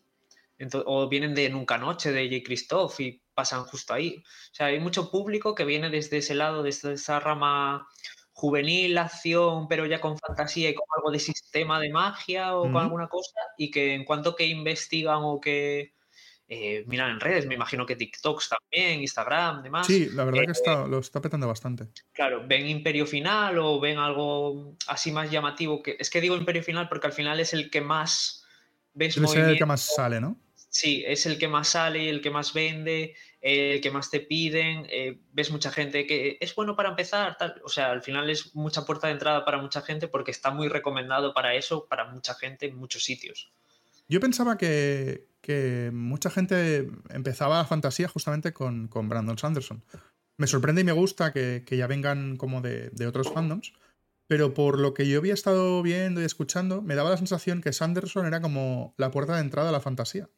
[0.84, 2.42] o vienen de Nunca Noche, de J.
[2.44, 4.24] Christoph, y pasan justo ahí.
[4.50, 7.86] O sea, hay mucho público que viene desde ese lado, desde esa rama
[8.38, 12.76] juvenil, acción, pero ya con fantasía y con algo de sistema de magia o con
[12.76, 15.94] alguna cosa, y que en cuanto que investigan o que
[16.46, 19.88] eh, miran en redes, me imagino que TikToks también, Instagram, demás.
[19.88, 21.88] Sí, la verdad que está, lo está petando bastante.
[22.12, 25.82] Claro, ven Imperio Final o ven algo así más llamativo.
[25.82, 28.46] que Es que digo Imperio Final porque al final es el que más
[28.94, 30.38] ves Es el que más sale, ¿no?
[30.54, 34.20] Sí, es el que más sale, y el que más vende, el que más te
[34.20, 34.86] piden.
[34.90, 37.60] Eh, ves mucha gente que es bueno para empezar, tal.
[37.64, 40.68] O sea, al final es mucha puerta de entrada para mucha gente porque está muy
[40.68, 43.50] recomendado para eso, para mucha gente en muchos sitios.
[44.08, 45.26] Yo pensaba que,
[45.92, 49.84] mucha gente empezaba la fantasía justamente con, Brandon Sanderson.
[50.36, 53.72] Me sorprende y me gusta que, ya vengan como de, de otros fandoms
[54.28, 57.72] pero por lo que yo había estado viendo y escuchando, me daba la sensación que
[57.72, 60.28] Sanderson era como la puerta de entrada a la fantasía.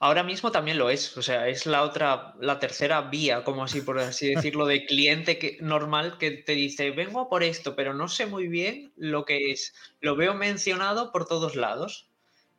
[0.00, 3.80] Ahora mismo también lo es, o sea, es la otra, la tercera vía, como así,
[3.80, 8.08] por así decirlo, de cliente que, normal que te dice, vengo por esto, pero no
[8.08, 9.74] sé muy bien lo que es.
[10.00, 12.08] Lo veo mencionado por todos lados.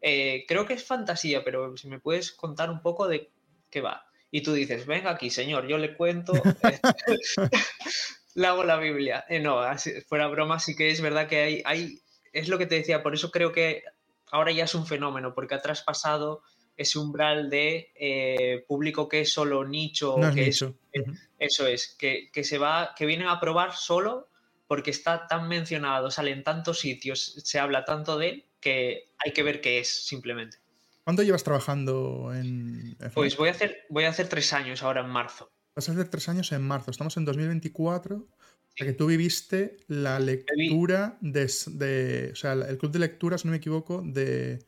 [0.02, 3.30] Eh, creo que es fantasía, pero si me puedes contar un poco de
[3.70, 4.06] qué va.
[4.32, 6.34] Y tú dices, venga aquí, señor, yo le cuento.
[8.36, 9.26] le hago la Biblia.
[9.30, 9.62] Eh, no,
[10.08, 12.02] fuera broma, sí que es verdad que hay, hay,
[12.34, 13.84] es lo que te decía, por eso creo que
[14.32, 16.44] ahora ya es un fenómeno, porque ha traspasado
[16.80, 20.16] ese umbral de eh, público que es solo nicho.
[20.34, 20.66] que Es,
[21.38, 24.30] Eso es, que, se va, que vienen a probar solo
[24.66, 29.34] porque está tan mencionado, sale en tantos sitios, se habla tanto de él, que hay
[29.34, 30.58] que ver qué es simplemente.
[31.04, 35.10] ¿Cuánto llevas trabajando en Pues voy a, hacer, voy a hacer tres años ahora en
[35.10, 35.52] marzo.
[35.76, 36.92] Vas a hacer tres años en marzo.
[36.92, 38.16] Estamos en 2024.
[38.16, 38.28] O
[38.78, 43.52] sea que tú viviste la lectura de, O sea, el club de lectura, si no
[43.52, 44.60] me equivoco, de.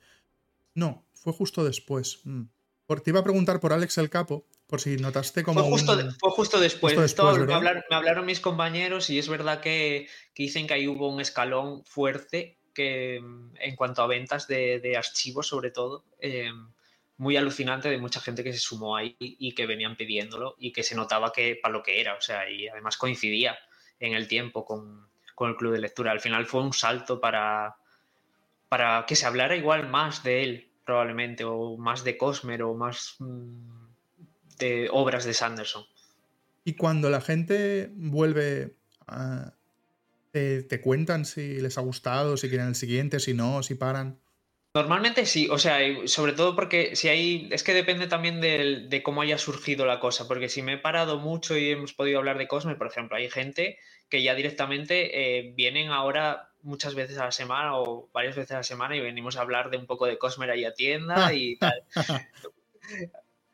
[0.74, 2.20] No, fue justo después.
[2.24, 2.44] Mm.
[2.86, 5.62] Porque te iba a preguntar por Alex el Capo, por si notaste como.
[5.62, 6.96] Fue justo, fue justo después.
[6.98, 12.58] me, hablaron, mis compañeros y es verdad que, dicen que ahí hubo un escalón fuerte
[12.74, 16.04] que en cuanto a ventas de, archivos, sobre todo.
[16.20, 16.72] Em,
[17.18, 20.82] muy alucinante de mucha gente que se sumó ahí y que venían pidiéndolo y que
[20.82, 23.60] se notaba que para lo que era, o sea, y además coincidía
[24.00, 25.08] en el tiempo con,
[25.40, 26.12] el club de lectura.
[26.12, 27.76] Al final fue un salto para,
[28.70, 33.16] para que se hablara igual más de él, probablemente, o más de Cosmer, o más
[33.20, 33.86] mm,
[34.58, 35.86] de obras de Sanderson.
[36.64, 38.76] Y cuando la gente vuelve
[40.32, 44.20] te, te, cuentan si les ha gustado, si quieren el siguiente, si no, si paran.
[44.74, 49.22] Normalmente sí, o sea, sobre todo porque si hay, es que depende también de, cómo
[49.22, 52.48] haya surgido la cosa, porque si me he parado mucho y hemos podido hablar de
[52.48, 57.32] Cosme, por ejemplo, hay gente que ya directamente eh, vienen ahora muchas veces a la
[57.32, 60.18] semana o varias veces a la semana y venimos a hablar de un poco de
[60.18, 61.84] Cosmer ahí a tienda y tal.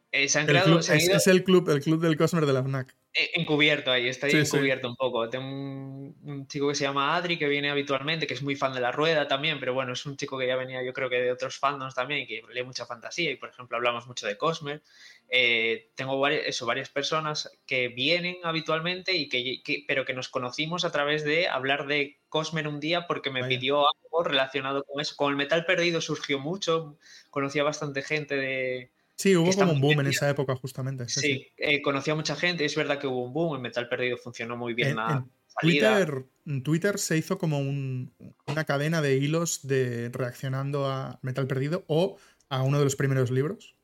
[0.10, 2.96] Eh, se han creado, es, es, el club, el club del Cosmer de la FNAC.
[3.19, 5.27] Eh, encubierto ahí, está ahí encubierto un poco.
[5.27, 8.80] Tengo un, chico que se llama Adri que viene habitualmente, que es muy fan de
[8.80, 11.32] la rueda también, pero bueno, es un chico que ya venía yo creo que de
[11.32, 14.84] otros fandoms también, que lee mucha fantasía y por ejemplo hablamos mucho de Cosmer.
[15.30, 20.86] Eh, tengo varias, eso, varias personas que vienen habitualmente y que, pero que nos conocimos
[20.86, 25.15] a través de hablar de Cosmer un día porque me pidió algo relacionado con eso.
[25.15, 26.97] Con el metal perdido surgió mucho,
[27.32, 31.10] conocía bastante gente de, Sí, hubo como un boom en esa época, justamente.
[31.10, 34.15] Sí, eh, conocía a mucha gente, es verdad que hubo un boom, el Metal Perdido
[34.15, 35.25] funcionó muy bien la
[35.60, 36.23] Twitter,
[36.63, 42.17] Twitter se hizo como una cadena de hilos de reaccionando a Metal Perdido o
[42.49, 43.75] a uno de los primeros libros,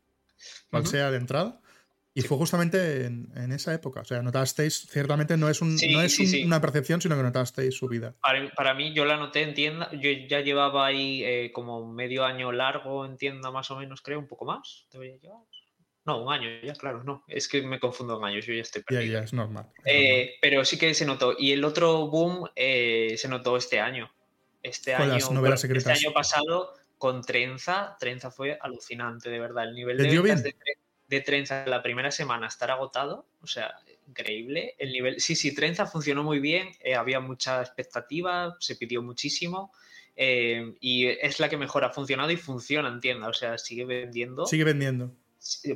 [0.70, 1.63] cual sea de entrada.
[2.16, 4.02] Y fue justamente en, esa época.
[4.02, 7.88] O sea, notasteis, ciertamente no es, un, no es una percepción, sino que notasteis su
[7.88, 8.14] vida.
[8.56, 9.90] Para, mí, yo la noté en tienda.
[9.94, 14.20] Yo ya llevaba ahí eh, como medio año largo en tienda, más o menos, creo,
[14.20, 14.88] un poco más.
[16.06, 17.24] No, un año ya, claro, no.
[17.28, 19.14] Es que me confundo en años, yo ya estoy perdido.
[19.14, 19.72] Ya, es normal.
[19.84, 21.36] Eh, pero sí que se notó.
[21.38, 24.14] Y el otro boom eh, se notó este año.
[24.62, 29.68] Este año, Este año pasado con Trenza, Trenza fue alucinante, de verdad.
[29.68, 33.76] El nivel de ventas de Trenza de Trenza la primera semana estar agotado, o sea,
[34.08, 34.76] increíble.
[34.78, 39.72] El nivel, sí, sí, Trenza funcionó muy bien, eh, había mucha expectativa, se pidió muchísimo.
[40.16, 43.86] Eh, y es la que mejor ha funcionado y funciona en tienda, o sea, sigue
[43.86, 44.46] vendiendo.
[44.46, 45.12] Sigue vendiendo.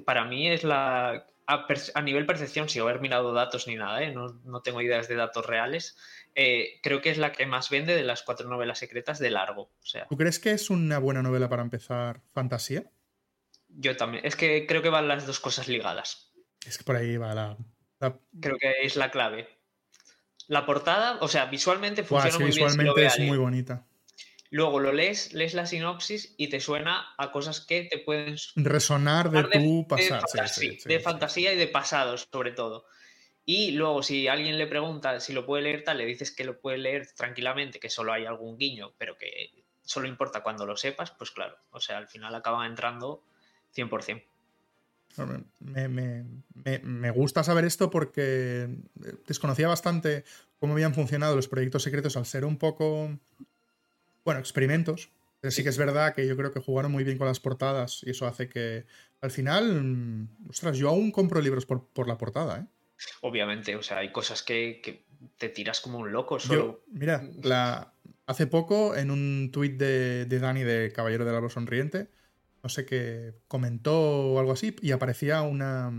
[0.06, 1.26] Para mí es la.
[1.48, 4.14] A, nivel percepción, sin haber mirado datos ni nada, ¿eh?
[4.14, 5.96] no, tengo ideas de datos reales.
[6.84, 9.72] creo que es la que más vende de las cuatro novelas secretas de largo.
[9.82, 12.92] O sea, ¿Tú crees que es una buena novela para empezar fantasía?
[13.80, 14.26] Yo también.
[14.26, 16.32] Es que creo que van las dos cosas ligadas.
[16.66, 17.58] Es que por ahí va la.
[18.42, 19.48] Creo que es la clave.
[20.48, 22.68] La portada, o sea, visualmente funciona muy bien.
[22.68, 23.86] Visualmente es muy bonita.
[24.50, 29.30] Luego lo lees, lees la sinopsis y te suena a cosas que te pueden resonar
[29.30, 30.24] de, tu pasado.
[30.86, 32.86] De, fantasía, y de pasados, sobre todo.
[33.46, 36.60] Y luego, si alguien le pregunta si lo puede leer tal, le dices que lo
[36.60, 39.52] puede leer tranquilamente, que solo hay algún guiño, pero que
[39.84, 41.58] solo importa cuando lo sepas, pues claro.
[41.72, 43.24] O sea, al final acaban entrando
[43.76, 44.24] 100%.
[45.60, 48.68] Me, gusta saber esto porque
[49.28, 50.24] desconocía bastante
[50.60, 53.18] cómo habían funcionado los proyectos secretos al ser un poco,
[54.24, 55.10] bueno, experimentos.
[55.40, 58.02] Pero sí que es verdad que yo creo que jugaron muy bien con las portadas
[58.04, 58.86] y eso hace que
[59.22, 62.66] al final, ostras, yo aún compro libros por, la portada, ¿eh?
[63.22, 65.04] Obviamente, o sea, hay cosas que,
[65.38, 66.40] te tiras como un loco.
[66.40, 66.84] Solo...
[66.92, 67.94] mira, la,
[68.26, 72.08] hace poco en un tuit de, de Dani de Caballero del Árbol Sonriente,
[72.64, 75.92] no sé qué, comentó o algo así, y aparecía una,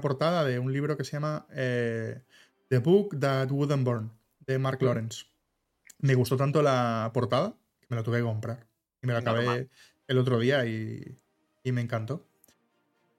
[0.00, 2.22] portada de un libro que se llama eh,
[2.68, 4.12] The Book That Wouldn't Burn,
[4.46, 5.26] de Mark Lawrence.
[5.98, 8.66] Me gustó tanto la portada que me la tuve que comprar.
[9.02, 9.68] Y me la acabé
[10.08, 11.18] el otro día y,
[11.64, 12.26] me encantó.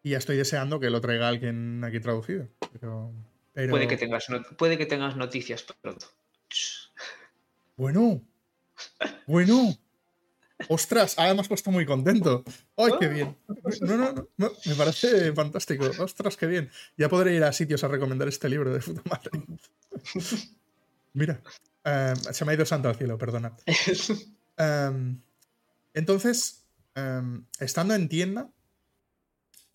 [0.04, 2.48] Y ya estoy deseando que lo traiga alguien aquí traducido.
[3.54, 6.08] Puede, que tengas puede que tengas noticias pronto.
[7.78, 8.22] Bueno,
[9.28, 9.78] bueno.
[10.70, 12.44] Ostras, ahora me has puesto muy contento.
[12.78, 13.38] ¡Ay, qué bien!
[13.82, 15.90] No, no, no, me parece fantástico.
[16.00, 16.70] Ostras, qué bien.
[16.98, 19.32] Ya podré ir a sitios a recomendar este libro de puta madre.
[21.14, 21.42] Mira,
[21.84, 23.56] em, se me ha ido santo al cielo, perdona.
[24.58, 25.20] Em,
[25.94, 28.52] entonces, em, estando en tienda,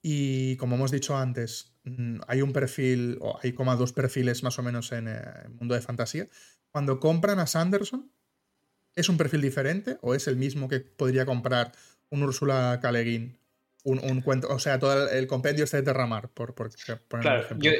[0.02, 4.58] y como hemos dicho antes, mm, hay un perfil, o hay como dos perfiles más
[4.58, 6.28] o menos en eh, el mundo de fantasía.
[6.70, 8.12] Cuando compran a Sanderson,
[8.96, 11.72] ¿Es un perfil diferente o es el mismo que podría comprar
[12.10, 13.38] un Úrsula Caleguín
[13.86, 16.70] un, cuento, o sea, todo el, compendio este de Terramar, por, por,
[17.20, 17.70] claro, yo,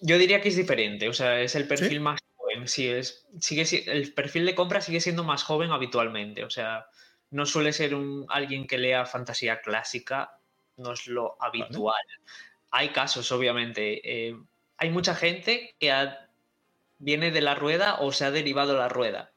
[0.00, 3.66] yo, diría que es diferente, o sea, es el perfil más joven, sí, es, sigue,
[3.92, 6.86] el perfil de compra sigue siendo más joven habitualmente, o sea,
[7.30, 10.38] no suele ser un, alguien que lea fantasía clásica,
[10.78, 12.02] no es lo habitual.
[12.70, 14.36] Hay casos, obviamente, eh,
[14.78, 15.92] hay mucha gente que
[16.98, 19.29] viene de la rueda o se ha derivado la rueda.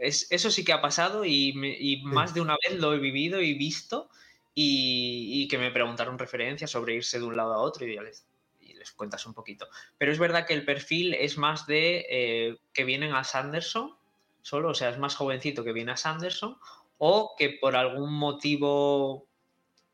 [0.00, 3.54] Es, eso sí que ha pasado y, más de una vez lo he vivido y
[3.54, 4.08] visto
[4.54, 8.26] y, que me preguntaron referencias sobre irse de un lado a otro y les,
[8.60, 9.68] les cuentas un poquito.
[9.98, 13.94] Pero es verdad que el perfil es más de eh, que vienen a Sanderson
[14.42, 16.56] solo, o sea, es más jovencito que viene a Sanderson
[16.98, 19.26] o que por algún motivo,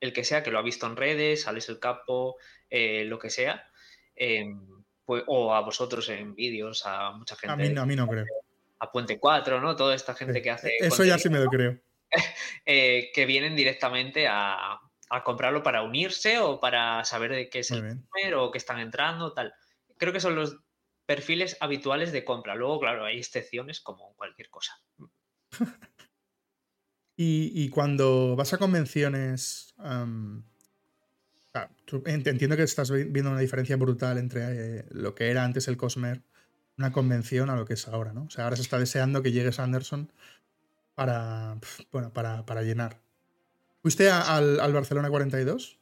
[0.01, 2.37] el que sea, que lo ha visto en redes, sales el capo,
[2.71, 3.71] eh, lo que sea,
[4.15, 4.61] em,
[5.05, 7.53] pues, o a vosotros en vídeos, a mucha gente.
[7.53, 8.25] A mí, a mí no creo.
[8.79, 9.77] A Puente 4, ¿no?
[9.77, 10.73] Toda esta gente que hace.
[10.81, 11.79] Eso ya sí me lo creo.
[12.65, 14.81] Eh, que vienen directamente a,
[15.25, 19.33] comprarlo para unirse o para saber de qué es el número o que están entrando,
[19.33, 19.55] tal.
[19.99, 20.59] Creo que son los
[21.07, 22.55] perfiles habituales de compra.
[22.55, 24.81] Luego, claro, hay excepciones como cualquier cosa.
[27.17, 29.75] y, cuando vas a convenciones,
[32.05, 36.23] entiendo que estás viendo una diferencia brutal entre eh, lo que era antes el Cosmer,
[36.79, 38.25] una convención, a lo que es ahora, ¿no?
[38.25, 40.13] O sea, ahora se está deseando que llegue Sanderson
[40.95, 41.59] para,
[41.91, 43.01] bueno, para, para llenar.
[43.83, 45.79] ¿Fuiste al, al, Barcelona 42?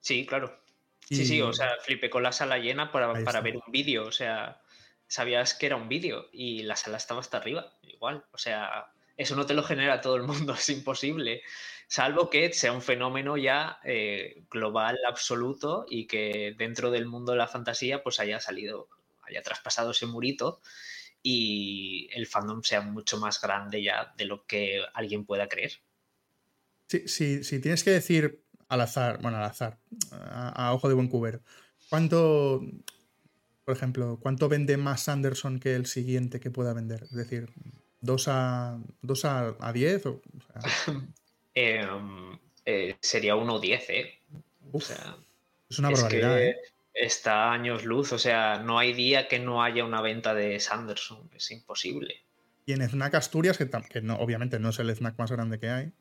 [0.00, 0.60] Sí, claro.
[1.00, 4.12] Sí, sí, o sea, flipé con la sala llena para, para ver un vídeo, o
[4.12, 4.60] sea,
[5.06, 9.36] sabías que era un vídeo y la sala estaba hasta arriba, igual, o sea, eso
[9.36, 11.42] no te lo genera todo el mundo, es imposible
[11.86, 17.38] salvo que sea un fenómeno ya eh, global, absoluto, y que dentro del mundo de
[17.38, 18.88] la fantasía pues haya salido,
[19.28, 20.60] haya traspasado ese murito
[21.22, 25.72] y el fandom sea mucho más grande ya de lo que alguien pueda creer.
[26.88, 29.78] Si, tienes que decir al azar, bueno, al azar,
[30.12, 31.40] a, ojo de buen cubero,
[31.88, 32.62] ¿cuánto,
[33.64, 37.02] por ejemplo, cuánto vende más Sanderson que el siguiente que pueda vender?
[37.02, 37.48] Es decir,
[38.00, 40.06] ¿dos a, dos a, 10?
[40.06, 40.22] O,
[41.56, 44.20] Em, eh, sería 1.10, ¿eh?
[44.72, 45.16] O sea,
[45.70, 46.38] es una barbaridad.
[46.38, 46.56] ¿eh?
[46.98, 51.28] Está años luz, o sea, no hay día que no haya una venta de Sanderson,
[51.34, 52.24] es imposible.
[52.64, 55.68] Y en FNAC Asturias, que, que no, obviamente no es el FNAC más grande que
[55.68, 55.92] hay.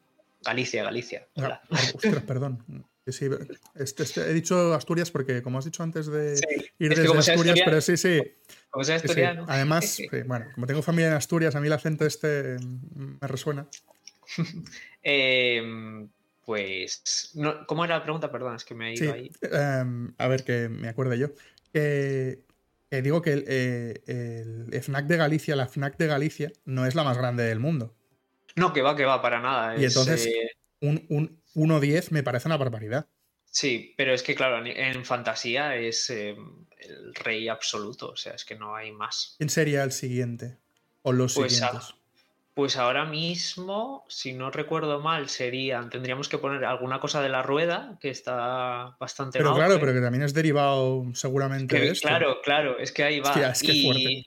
[0.42, 1.28] Galicia, Galicia.
[1.38, 2.86] Ah, ostras, perdón.
[3.06, 3.30] Este,
[3.76, 6.40] este, he dicho Asturias porque, como has dicho antes de
[6.80, 8.20] ir desde Asturias, pero sí, sí.
[8.70, 9.46] Como sea asturiano.
[9.48, 12.58] Además, bueno, como tengo familia en Asturias, a mí el acento este
[12.96, 13.68] me resuena.
[15.08, 16.10] Em,
[16.46, 17.34] pues,
[17.68, 18.32] ¿cómo era la pregunta?
[18.32, 19.32] Perdón, es que me he ido ahí.
[19.42, 21.28] Em, a ver, que me acuerde yo.
[22.92, 27.18] digo que eh, el, FNAC de Galicia, la FNAC de Galicia, no es la más
[27.18, 27.96] grande del mundo.
[28.56, 29.78] No, que va, que va, para nada.
[29.78, 33.08] Y entonces, eh, un, un 1.10 me parece una barbaridad.
[33.46, 38.44] Sí, pero es que, claro, en fantasía es em, el rey absoluto, o sea, es
[38.44, 39.36] que no hay más.
[39.38, 40.58] ¿Quién sería el siguiente?
[41.02, 41.96] O los pues siguientes.
[42.56, 47.44] Pues ahora mismo, si no recuerdo mal, serían, tendríamos que poner alguna cosa de la
[47.44, 52.08] rueda, que está bastante Pero claro, pero que también es derivado seguramente de esto.
[52.08, 53.34] Claro, claro, es que ahí va.
[53.62, 54.26] y,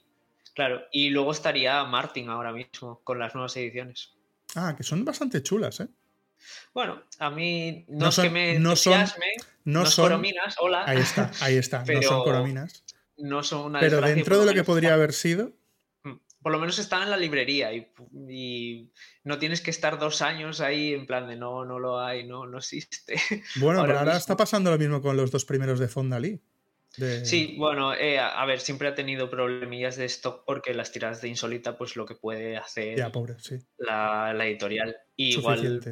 [0.55, 4.13] Claro, y luego estaría Martin ahora mismo con las nuevas ediciones.
[4.57, 5.89] Ah, que son bastante chulas, ¿eh?
[6.75, 9.07] Bueno, a mí no, es que me no son,
[9.65, 10.85] no, son corominas, hola.
[10.85, 12.85] Ahí está, ahí está, no son corominas.
[13.17, 15.53] No son una Pero dentro de lo que podría haber sido,
[16.49, 18.91] por lo menos está en la librería y,
[19.23, 22.47] no tienes que estar dos años ahí en plan de no, no lo hay, no,
[22.47, 23.17] no existe.
[23.57, 26.41] Bueno, pero ahora está pasando lo mismo con los dos primeros de Fondalí.
[27.23, 31.29] Sí, bueno, eh, a ver, siempre ha tenido problemillas de stock porque las tiradas de
[31.29, 32.99] Insólita, pues lo que puede hacer
[33.77, 34.97] la, editorial.
[35.17, 35.83] Y igual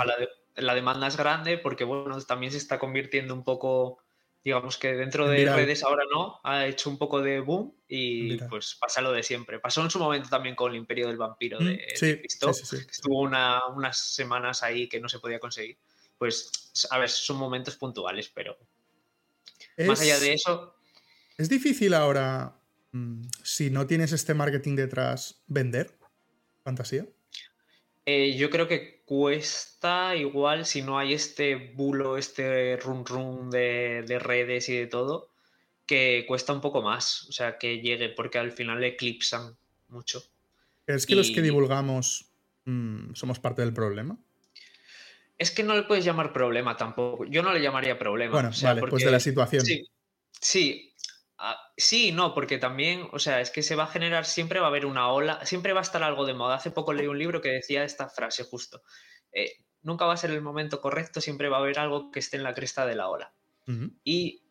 [0.55, 3.99] la demanda es grande porque, bueno, también se está convirtiendo un poco
[4.47, 8.77] digamos que dentro de redes ahora no, ha hecho un poco de boom y pues
[8.77, 9.59] pasa lo de siempre.
[9.59, 13.99] Pasó en su momento también con el Imperio del Vampiro de, mm, sí, estuvo unas
[13.99, 15.77] semanas ahí que no se podía conseguir.
[16.17, 18.57] Pues, a ver, son momentos puntuales, pero
[19.85, 20.77] más allá de eso...
[21.37, 22.57] Es difícil ahora,
[22.93, 25.99] mm, si no tienes este marketing detrás, vender
[26.63, 27.05] fantasía.
[28.09, 34.19] Eh, yo creo que cuesta igual si no hay este bulo, este run run de,
[34.21, 35.31] redes y de todo,
[35.87, 39.57] que cuesta un poco más, o sea, que llegue, porque al final eclipsan
[39.89, 40.23] mucho.
[40.87, 42.27] ¿Es que los que divulgamos
[42.65, 44.17] mm, somos parte del problema?
[45.37, 47.25] Es que no le puedes llamar problema tampoco.
[47.25, 48.33] Yo no le llamaría problema.
[48.33, 49.65] Bueno, vale, pues de la situación.
[49.65, 49.87] Sí,
[50.41, 50.95] sí,
[51.39, 54.67] Ah, sí, no, porque también, o sea, es que se va a generar, siempre va
[54.67, 56.57] a haber una ola, siempre va a estar algo de moda.
[56.57, 58.83] Hace poco leí un libro que decía esta frase justo.
[59.33, 62.39] Eh, nunca va a ser el momento correcto, siempre va a haber algo que esté
[62.39, 63.33] en la cresta de la ola.
[64.05, 64.45] Y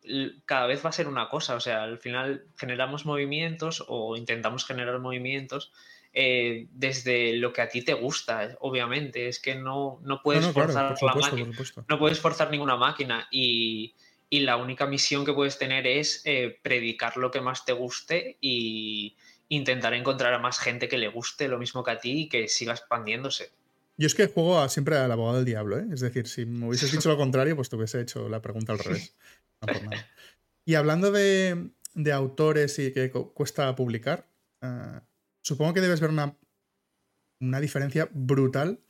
[0.44, 4.66] cada vez va a ser una cosa, o sea, al final generamos movimientos o intentamos
[4.66, 5.72] generar movimientos
[6.12, 9.28] eh, desde lo que a ti te gusta, obviamente.
[9.28, 11.50] Es que no, no puedes forzar la máquina.
[11.88, 13.94] No puedes forzar ninguna máquina y,
[14.30, 19.16] la única misión que puedes tener es eh, predicar lo que más te guste y
[19.48, 22.48] intentar encontrar a más gente que le guste lo mismo que a ti y que
[22.48, 23.50] siga expandiéndose.
[23.96, 25.86] Yo es que juego siempre al abogado del diablo, ¿eh?
[25.92, 28.78] Es decir, si me hubieses dicho lo contrario, pues te hubiese hecho la pregunta al
[28.78, 29.16] revés.
[30.68, 31.70] Y hablando de,
[32.12, 34.28] autores y que cuesta publicar,
[34.62, 35.04] ah,
[35.40, 36.36] supongo que debes ver una,
[37.40, 38.80] una diferencia brutal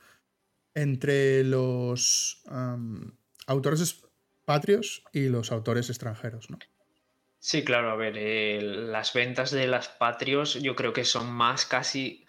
[0.73, 2.41] entre los
[3.45, 4.06] autores
[4.47, 6.57] patrios y los autores extranjeros, ¿no?
[7.37, 11.65] Sí, claro, a ver, eh, las ventas de las patrios yo creo que son más
[11.65, 12.25] casi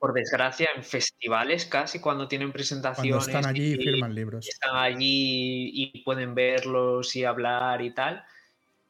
[0.00, 3.28] por desgracia, en festivales casi cuando tienen presentaciones.
[3.28, 4.48] están allí y firman libros.
[4.48, 8.24] Están allí y pueden verlos y hablar y tal,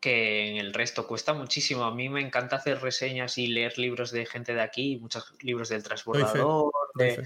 [0.01, 1.85] que en el resto cuesta muchísimo.
[1.85, 5.69] A mí me encanta hacer reseñas y leer libros de gente de aquí, muchos libros
[5.69, 7.23] del transbordador, de,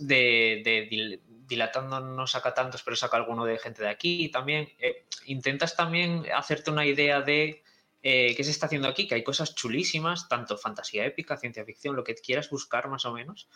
[0.00, 4.68] de, Dilatando no saca tantos, pero saca alguno de gente de aquí también.
[4.78, 7.62] Eh, intentas también hacerte una idea de
[8.06, 9.08] eh, ¿Qué se está haciendo aquí?
[9.08, 13.14] Que hay cosas chulísimas, tanto fantasía épica, ciencia ficción, lo que quieras buscar más o
[13.14, 13.48] menos.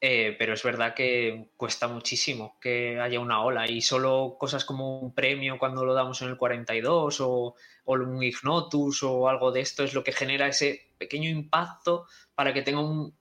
[0.00, 5.00] Eh, pero es verdad que cuesta muchísimo que haya una ola y solo cosas como
[5.00, 9.84] un premio cuando lo damos en el 42 o, un Ignotus o algo de esto
[9.84, 13.14] es lo que genera ese pequeño impacto para que tenga un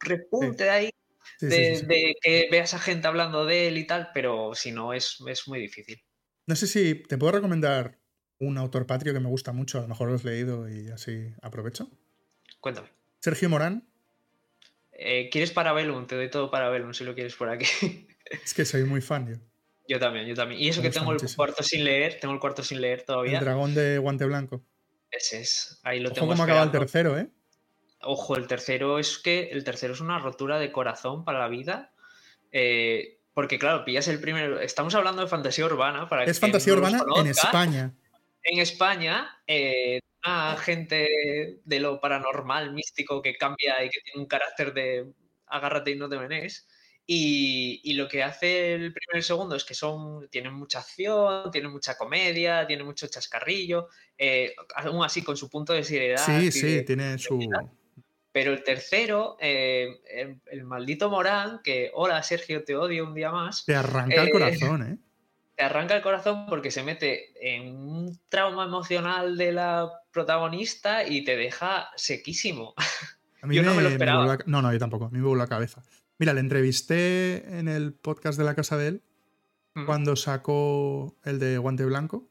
[0.00, 0.90] repunte ahí
[1.40, 5.18] de, de, que veas a gente hablando de él y tal, pero si no es,
[5.26, 6.02] es muy difícil.
[6.46, 7.98] No sé si te puedo recomendar
[8.38, 11.32] un autor patrio que me gusta mucho, a lo mejor lo has leído y así
[11.42, 11.90] aprovecho.
[12.60, 12.88] Cuéntame.
[13.20, 13.88] Sergio Morán.
[14.92, 16.06] Eh, ¿Quieres Parabellum?
[16.06, 17.66] Te doy todo Parabellum si lo quieres por aquí.
[18.44, 19.36] es que soy muy fan yo.
[19.88, 20.60] Yo también, yo también.
[20.60, 23.38] Y eso que tengo el cuarto sin leer, tengo el cuarto sin leer todavía.
[23.38, 24.64] El dragón de guante blanco.
[25.10, 26.28] Ese es, ahí lo Ojo tengo.
[26.28, 27.28] cómo acaba el tercero, ¿eh?
[28.06, 31.92] Ojo, el tercero es que el tercero es una rotura de corazón para la vida.
[32.52, 34.60] Eh, porque claro, pillas el primero.
[34.60, 36.08] Estamos hablando de fantasía urbana.
[36.08, 37.92] Para es fantasía urbana en España
[38.46, 44.26] en España, eh, una gente de lo paranormal, místico, que cambia y que tiene un
[44.26, 45.12] carácter de
[45.46, 46.66] agárrate y no te venés.
[47.08, 51.50] Y, lo que hace el primero y el segundo es que son, tienen mucha acción,
[51.52, 53.88] tienen mucha comedia, tienen mucho chascarrillo,
[54.18, 56.24] eh, aún así con su punto de seriedad.
[56.24, 57.38] Sí, sí, tiene su...
[58.36, 60.02] Pero el tercero, eh,
[60.44, 63.64] el, maldito Morán, que hola Sergio, te odio un día más.
[63.64, 64.98] Te arranca el corazón, ¿eh?
[65.56, 71.24] te arranca el corazón porque se mete en un trauma emocional de la protagonista y
[71.24, 72.74] te deja sequísimo.
[73.50, 74.36] yo no me lo esperaba.
[74.44, 75.06] no, no, yo tampoco.
[75.06, 75.82] A mí me voló la cabeza.
[76.18, 79.02] Mira, le entrevisté en el podcast de la casa de él
[79.86, 82.28] cuando sacó el de Guante Blanco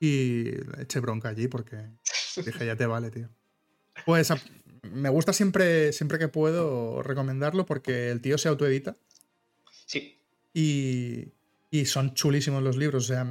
[0.00, 1.78] y le eché bronca allí porque
[2.44, 3.30] dije, ya te vale, tío.
[4.04, 4.32] Pues
[4.82, 8.96] me gusta siempre, siempre que puedo recomendarlo porque el tío se autoedita.
[9.86, 10.18] Sí.
[10.54, 11.28] Y,
[11.70, 13.04] y son chulísimos los libros.
[13.04, 13.26] O sea,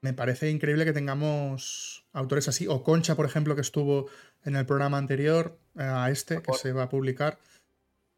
[0.00, 2.66] me parece increíble que tengamos autores así.
[2.68, 4.08] O Concha, por ejemplo, que estuvo
[4.44, 7.38] en el programa anterior eh, a este, que se va a publicar.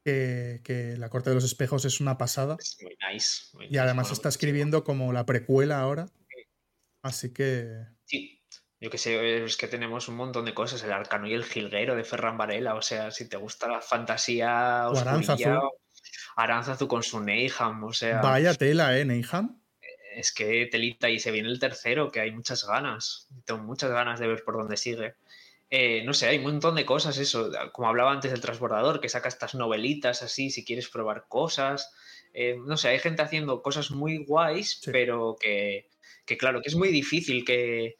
[0.05, 2.57] Que, La Corte de los Espejos es una pasada.
[2.59, 3.69] Es muy nice.
[3.69, 6.09] y además está escribiendo como la precuela ahora.
[7.03, 7.85] Así que.
[8.05, 8.38] Sí.
[8.81, 10.83] Yo que sé, es que tenemos un montón de cosas.
[10.85, 12.75] El arcano y el jilguero de Ferran Varela.
[12.75, 14.89] O sea, si te gusta la fantasía.
[14.89, 15.61] Oscurilla,
[16.37, 18.21] Aranzazu con su Neyham, o sea.
[18.21, 19.05] Vaya tela, ¿eh?
[19.05, 19.61] Neyham.
[20.15, 23.29] Es que telita y se viene el tercero, que hay muchas ganas.
[23.45, 25.15] Tengo muchas ganas de ver por dónde sigue.
[25.71, 27.51] Eh, no sé, hay un montón de cosas, eso.
[27.73, 31.93] Como hablaba antes del transbordador, que saca estas novelitas así, si quieres probar cosas.
[32.33, 35.89] Eh, no sé, hay gente haciendo cosas muy guays, pero que,
[36.39, 37.99] claro, que es muy difícil que,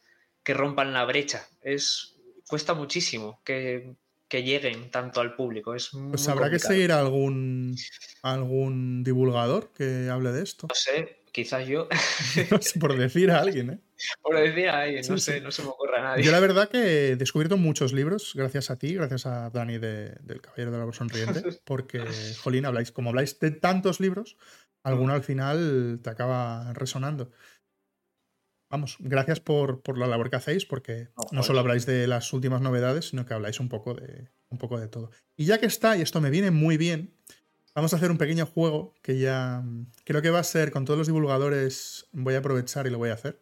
[0.49, 1.47] que rompan la brecha.
[1.61, 2.15] Es,
[2.47, 3.93] cuesta muchísimo que,
[4.27, 5.75] que lleguen tanto al público.
[5.75, 7.75] Es pues habrá que seguir algún,
[8.23, 10.65] algún divulgador que hable de esto.
[10.67, 11.87] No sé, quizás yo.
[12.79, 13.79] por decir a alguien, ¿eh?
[14.23, 16.23] Por decir a alguien, no sé, no se me ocurre a nadie.
[16.23, 20.41] Yo la verdad que he descubierto muchos libros gracias a ti, gracias a Dani del
[20.41, 22.03] Caballero de la Sonriente, porque,
[22.41, 24.35] jolín, habláis, como habláis de tantos libros,
[24.81, 27.29] alguno al final te acaba resonando
[28.69, 33.09] vamos, gracias por, la labor que hacéis, porque no, solo habláis de las últimas novedades,
[33.09, 35.11] sino que habláis un poco, de, un poco de todo.
[35.35, 37.13] Y ya que está, y esto me viene muy bien,
[37.75, 39.63] vamos a hacer un pequeño juego que ya
[40.05, 43.09] creo que va a ser con todos los divulgadores, voy a aprovechar y lo voy
[43.09, 43.41] a hacer.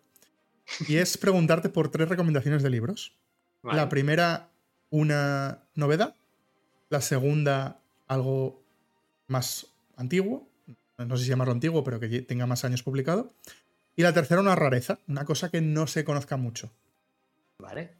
[0.87, 3.17] Y es preguntarte por tres recomendaciones de libros.
[3.63, 4.51] La primera,
[4.89, 6.15] una novedad.
[6.89, 8.63] La segunda, algo
[9.27, 10.49] más antiguo,
[10.97, 13.33] no sé si llamarlo antiguo, pero que tenga más años publicado.
[13.97, 16.71] Y la tercera, una rareza, una cosa que no se conozca mucho.
[17.57, 17.95] Vale.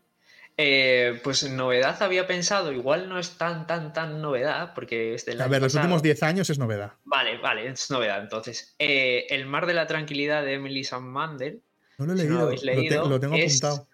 [0.55, 5.47] Eh, pues novedad había pensado, igual no es tan, tan, tan novedad, porque es A
[5.47, 6.93] ver, los últimos 10 años es novedad.
[7.03, 8.21] Vale, vale, es novedad.
[8.21, 11.61] Entonces, eh, El mar de la tranquilidad de Emily Sandmander.
[11.97, 12.15] No lo he
[12.63, 13.87] leído, lo, tengo apuntado.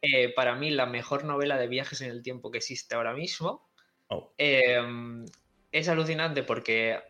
[0.00, 3.68] Eh, para mí, la mejor novela de viajes en el tiempo que existe ahora mismo.
[4.06, 4.32] Oh.
[4.38, 7.00] Es alucinante porque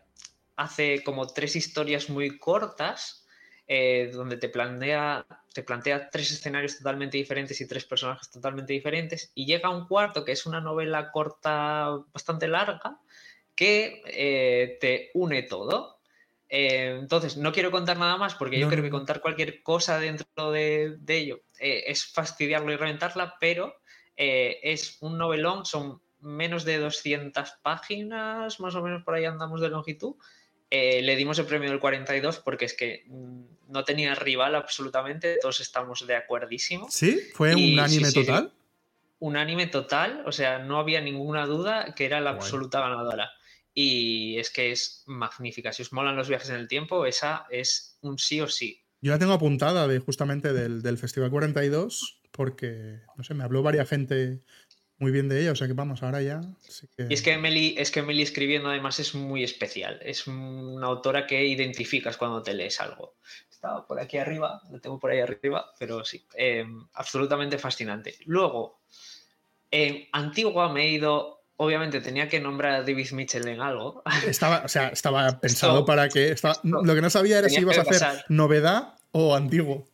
[0.55, 3.27] hace como tres historias muy cortas
[3.71, 9.31] eh, donde te plantea, te plantea tres escenarios totalmente diferentes y tres personajes totalmente diferentes,
[9.35, 12.99] y llega un cuarto que es una novela corta bastante larga
[13.53, 15.99] que eh, te une todo.
[16.49, 20.51] Eh, entonces, no quiero contar nada más porque yo creo que contar cualquier cosa dentro
[20.51, 23.75] de, ello es fastidiarlo y reventarla, pero
[24.15, 29.69] es un novelón, son menos de 200 páginas, más o menos por ahí andamos de
[29.69, 30.15] longitud,
[30.69, 35.37] eh, le dimos el premio del 42 porque es que mm, no tenía rival absolutamente,
[35.41, 36.87] todos estamos de acuerdísimo.
[36.89, 37.19] ¿Sí?
[37.33, 38.53] ¿Fue un anime total?
[39.19, 43.31] un anime total, o sea, no había ninguna duda que era la absoluta ganadora.
[43.73, 45.71] Y es que es magnífica.
[45.73, 48.81] Si os molan los viajes en el tiempo, esa es un sí o sí.
[49.01, 53.61] Yo la tengo apuntada de justamente del, del Festival 42 porque, no sé, me habló
[53.61, 54.41] varias gente
[54.99, 56.41] muy bien de ella, o sea que vamos, ahora ya.
[56.97, 61.25] Y es que, Emily, es que Emily escribiendo además es muy especial, es una autora
[61.25, 63.15] que identificas cuando te lees algo.
[63.49, 68.15] Estaba por aquí arriba, lo tengo por ahí arriba, pero sí, eh, absolutamente fascinante.
[68.25, 68.81] Luego,
[69.71, 74.03] en Antigua me he ido, obviamente tenía que nombrar a David Mitchell en algo.
[74.27, 76.35] Estaba, o sea, estaba pensado para que...
[76.63, 79.87] lo que no sabía era si ibas a hacer novedad o antiguo.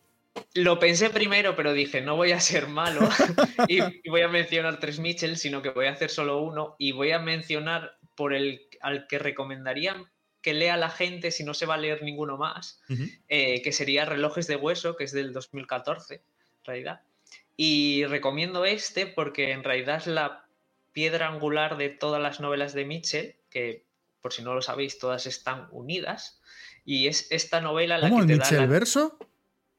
[0.54, 3.00] Lo pensé primero, pero dije, no voy a ser malo
[3.68, 7.12] y, voy a mencionar tres Mitchell, sino que voy a hacer solo uno y voy
[7.12, 9.96] a mencionar por el al que recomendaría
[10.40, 12.80] que lea la gente si no se va a leer ninguno más,
[13.26, 16.22] eh, que sería Relojes de Hueso, que es del 2014, en
[16.64, 17.00] realidad.
[17.56, 20.46] Y recomiendo este porque en realidad es la
[20.92, 23.86] piedra angular de todas las novelas de Mitchell, que
[24.20, 26.40] por si no lo sabéis, todas están unidas.
[26.84, 28.50] Y es esta novela la que te da.
[28.52, 28.66] La...
[28.66, 29.18] verso?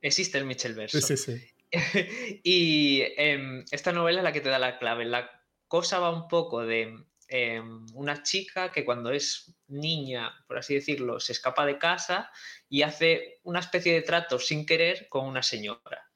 [0.08, 1.00] Existe el Mitchell verso.
[1.02, 1.52] Sí, sí,
[2.44, 5.04] y em, esta novela es la que te da la clave.
[5.04, 5.30] La
[5.68, 11.20] cosa va un poco de em, una chica que cuando es niña, por así decirlo,
[11.20, 12.32] se escapa de casa
[12.70, 16.10] y hace una especie de trato sin querer con una señora.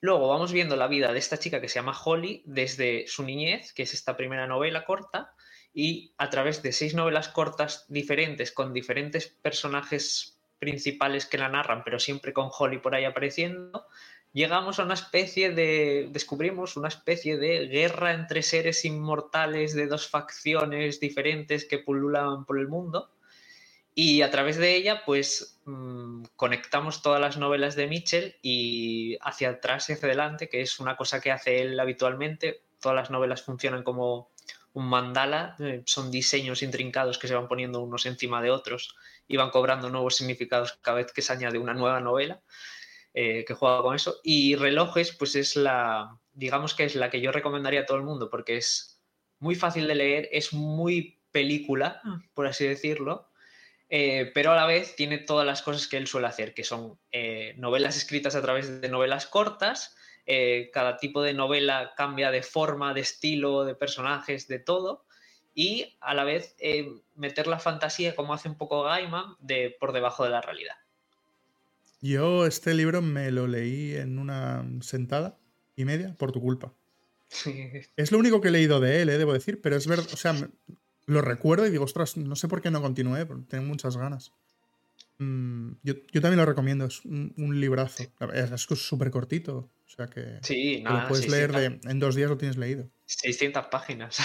[0.00, 3.72] Luego vamos viendo la vida de esta chica que se llama Holly desde su niñez,
[3.72, 5.32] que es esta primera novela corta,
[5.72, 10.31] y a través de seis novelas cortas diferentes con diferentes personajes
[10.62, 13.88] principales que la narran, pero siempre con Holly por ahí apareciendo,
[14.32, 20.06] llegamos a una especie de, descubrimos una especie de guerra entre seres inmortales de dos
[20.06, 23.10] facciones diferentes que pululaban por el mundo.
[23.96, 29.50] Y a través de ella, pues mm, conectamos todas las novelas de Mitchell y hacia
[29.50, 32.62] atrás y hacia adelante, que es una cosa que hace él habitualmente.
[32.80, 34.30] Todas las novelas funcionan como
[34.74, 38.94] un mandala, eh, son diseños intrincados que se van poniendo unos encima de otros
[39.26, 42.42] y van cobrando nuevos significados cada vez que se añade una nueva novela
[43.14, 44.20] eh, que juega con eso.
[44.22, 48.04] Y relojes, pues es la, digamos que es la que yo recomendaría a todo el
[48.04, 49.00] mundo porque es
[49.38, 52.00] muy fácil de leer, es muy película,
[52.34, 53.28] por así decirlo,
[53.88, 56.98] eh, pero a la vez tiene todas las cosas que él suele hacer, que son
[57.56, 62.94] novelas escritas a través de novelas cortas, eh, cada tipo de novela cambia de forma,
[62.94, 65.04] de estilo, de personajes, de todo,
[65.54, 69.92] y a la vez eh, meter la fantasía, como hace un poco Gaiman, de por
[69.92, 70.76] debajo de la realidad.
[72.00, 75.38] Yo este libro me lo leí en una sentada
[75.76, 76.74] y media por tu culpa.
[77.96, 80.16] Es lo único que he leído de él, eh, debo decir, pero es verdad, o
[80.16, 80.34] sea,
[81.06, 84.32] lo recuerdo y digo, ostras, no sé por qué no continué, tengo muchas ganas.
[85.18, 88.04] Mm, yo, también lo recomiendo, es un, librazo.
[88.34, 92.56] Es súper cortito, o sea que sí, lo puedes leer en dos días, lo tienes
[92.56, 92.90] leído.
[93.06, 94.18] 600 páginas.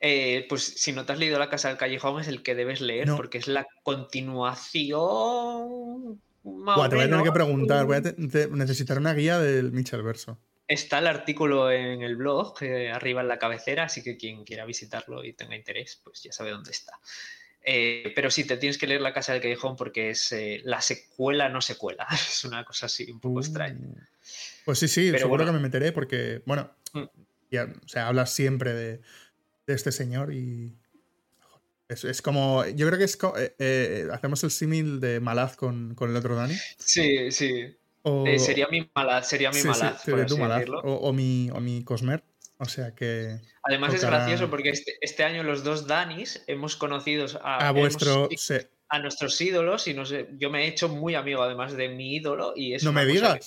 [0.00, 2.80] Eh, pues si no te has leído La Casa del Callejón es el que debes
[2.80, 6.20] leer porque es la continuación.
[6.42, 8.02] Buah, te voy a tener que preguntar, voy a
[8.50, 10.38] necesitar una guía del Mitchell Verso.
[10.68, 14.64] Está el artículo en el blog, eh, arriba en la cabecera, así que quien quiera
[14.64, 16.98] visitarlo y tenga interés, pues ya sabe dónde está.
[17.68, 20.80] Eh, pero sí, te tienes que leer La Casa del Callejón porque es eh, la
[20.80, 22.06] secuela no secuela.
[22.12, 23.80] Es una cosa así un poco extraña.
[23.80, 23.98] Uh.
[24.64, 27.04] Pues sí, sí, seguro que me meteré porque, bueno, mm.
[27.50, 29.00] ya, o sea, hablas siempre de,
[29.74, 30.76] este señor y.
[31.88, 32.64] Es, como.
[32.66, 33.18] Yo creo que es.
[33.58, 36.54] Eh, hacemos el símil de Malaz con, el otro Dani.
[36.78, 37.76] Sí, sí.
[38.38, 40.04] sería mi Malaz, sería mi Malaz.
[40.82, 42.22] o, mi, o mi Cosmer.
[42.58, 43.38] O sea que.
[43.62, 47.68] Además es gracioso porque este, este, año los dos Danis hemos conocido a.
[47.68, 48.28] A vuestro.
[48.88, 52.14] a nuestros ídolos y no sé, yo me he hecho muy amigo además de mi
[52.14, 53.46] ídolo y es No me que digas.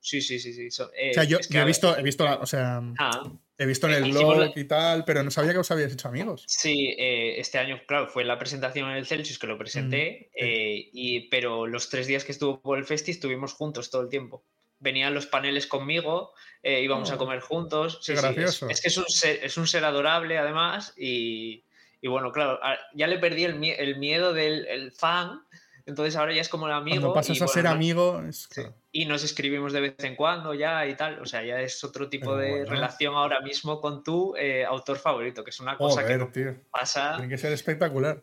[0.00, 0.70] Sí, sí, sí, sí.
[0.70, 2.82] so- eh, O sea, yo, es que, yo he visto, he visto, la- o sea,
[2.98, 5.92] ah, he visto en el blog la- y tal, pero no sabía que os habías
[5.92, 6.44] hecho amigos.
[6.46, 10.38] Sí, eh, este año, claro, fue la presentación en el Celsius que lo presenté, Mm,
[10.38, 10.44] sí.
[10.44, 14.08] eh, y, pero los tres días que estuvo por el festi estuvimos juntos todo el
[14.08, 14.44] tiempo.
[14.80, 16.32] Venían los paneles conmigo,
[16.62, 17.98] eh, íbamos a Oh, comer juntos.
[17.98, 18.68] qué sí, es- gracioso.
[18.68, 21.64] es, que es un, ser, es un ser adorable además y,
[22.02, 22.58] y bueno, claro,
[22.92, 25.40] ya le perdí el, el miedo del el fan,
[25.86, 27.00] entonces ahora ya es como el amigo.
[27.00, 28.54] Cuando pasas y, a bueno, ser amigo, es Sí.
[28.62, 28.74] claro.
[28.92, 31.20] Y nos escribimos de vez en cuando ya y tal.
[31.20, 32.70] O sea, ya es otro tipo Pero de bueno.
[32.70, 36.30] relación ahora mismo con tu eh, autor favorito, que es una cosa que no
[36.70, 37.14] pasa.
[37.16, 38.22] Tiene que ser espectacular.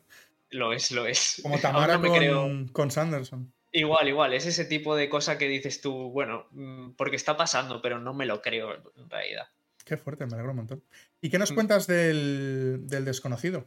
[0.50, 1.40] Lo es, lo es.
[1.44, 3.52] Como Tamara no me con, creo- con Sanderson.
[3.74, 4.34] Igual, igual.
[4.34, 8.14] Es ese tipo de cosa que dices tú, bueno, mm, porque está pasando, pero no
[8.14, 9.48] me lo creo en realidad.
[9.86, 10.84] Qué fuerte, me alegro un montón.
[11.22, 11.56] ¿Y qué nos Mm.
[11.56, 13.66] cuentas del, del desconocido?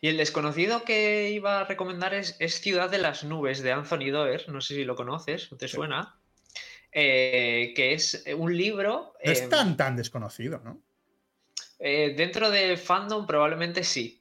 [0.00, 4.10] Y el desconocido que iba a recomendar es, es Ciudad de las Nubes de Anthony
[4.10, 4.48] Doerr.
[4.48, 6.20] No sé si lo conoces, ¿te suena?
[6.92, 9.14] Eh, que es un libro.
[9.24, 10.82] No es eh, tan, tan desconocido, ¿no?
[11.78, 14.18] eh, dentro del fandom, probablemente sí.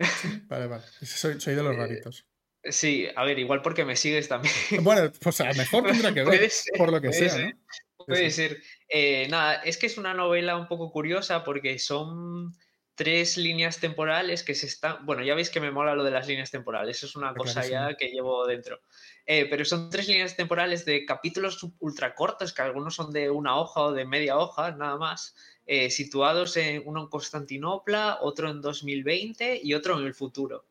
[0.47, 0.83] Vale, vale.
[1.01, 2.25] Soy, soy de los Eh, raritos.
[2.63, 4.53] Sí, a ver, igual porque me sigues también.
[4.83, 7.55] Bueno, pues a lo mejor tendrá que ver, ser, por lo que sea, ser.
[7.55, 8.05] ¿no?
[8.05, 8.35] Puede sí.
[8.47, 8.61] ser.
[8.89, 12.53] Eh, nada, es que es una novela un poco curiosa porque son
[12.97, 15.05] tres líneas temporales que se están.
[15.05, 17.95] Bueno, ya veis que me mola lo de las líneas temporales, es una cosa ya
[17.95, 18.81] que llevo dentro.
[19.25, 23.55] Eh, pero son tres líneas temporales de capítulos ultra cortos, que algunos son de una
[23.55, 25.35] hoja o de media hoja, nada más,
[25.67, 30.65] eh, situados en uno en Constantinopla, otro en 2020 y otro en el futuro.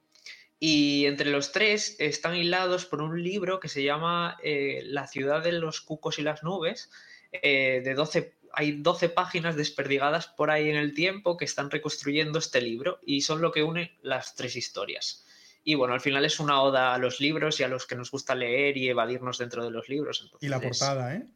[0.59, 5.45] Y entre los tres están hilados por un libro que se llama eh, La ciudad
[5.45, 6.91] de los cucos y las nubes,
[7.31, 12.39] eh, de 12, hay 12 páginas desperdigadas por ahí en el tiempo que están reconstruyendo
[12.39, 15.27] este libro y son lo que une las tres historias.
[15.63, 18.11] Y bueno, al final es una oda a los libros y a los que nos
[18.11, 20.31] gusta leer y evadirnos dentro de los libros.
[20.41, 21.27] Y la entonces- portada, ¿eh?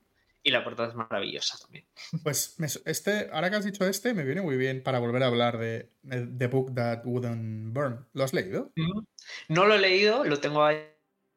[0.42, 1.84] Y la portada es maravillosa también.
[2.22, 5.26] Pues me este, ahora que has dicho este, me viene muy bien para volver a
[5.26, 8.06] hablar de The Book That Wouldn't Burn.
[8.14, 8.72] ¿Lo has leído?
[9.48, 10.78] No lo he leído, lo tengo ahí,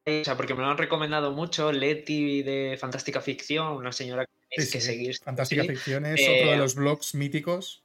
[0.06, 1.74] o sea, porque me lo han recomendado mucho.
[1.74, 4.26] Leti de Fantástica Ficción, una señora
[4.58, 5.18] Sí, que seguir.
[5.18, 7.84] Fantástica Ficción es Eh, otro de los blogs míticos.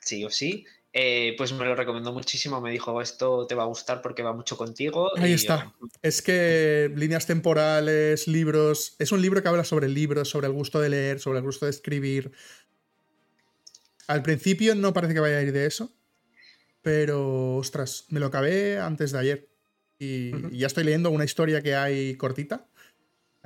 [0.00, 0.64] sí o sí.
[0.92, 2.60] Eh, pues me lo recomendó muchísimo.
[2.60, 5.10] Me dijo, esto te va a gustar porque va mucho contigo.
[5.18, 5.72] Ahí y, está.
[5.82, 8.96] eh, Es que líneas temporales, libros.
[8.98, 11.66] Es un libro que habla sobre libros, sobre el gusto de leer, sobre el gusto
[11.66, 12.32] de escribir.
[14.06, 15.92] Al principio no parece que vaya a ir de eso,
[16.80, 19.48] pero ostras, me lo acabé antes de ayer.
[19.98, 22.66] Y ya estoy leyendo una historia que hay cortita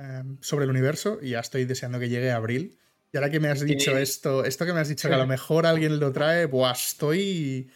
[0.03, 2.77] em, sobre el universo y ya estoy deseando que llegue abril.
[3.11, 5.27] Y ahora que me has dicho esto, esto que me has dicho que a lo
[5.27, 7.69] mejor alguien lo trae, buah, estoy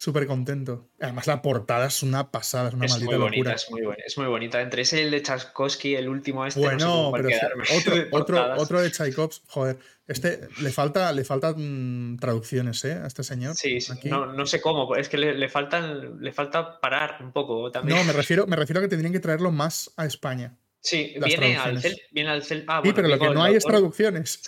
[0.00, 0.88] súper contento.
[0.98, 3.54] Además, la portada es una pasada, es una es muy maldita bonita, locura.
[3.54, 4.60] es muy bonita, es muy bonita.
[4.62, 8.54] Entre ese el de Tchaikovsky, el último este, no sé pero sí, otro, de otro,
[8.56, 12.94] otro de Tchaikovsky, joder, este le falta, le faltan traducciones, ¿eh?
[12.94, 13.54] A este señor.
[13.54, 14.08] Sí, sí, Aquí.
[14.08, 17.98] No, no sé cómo, es que le, le faltan, le falta parar un poco también.
[17.98, 20.56] No, me refiero, me refiero a que tendrían que traerlo más a España.
[20.82, 22.64] Sí, viene al, cel, viene al cel.
[22.66, 24.40] Ah, sí, bueno, pero lo que no hay es traducciones.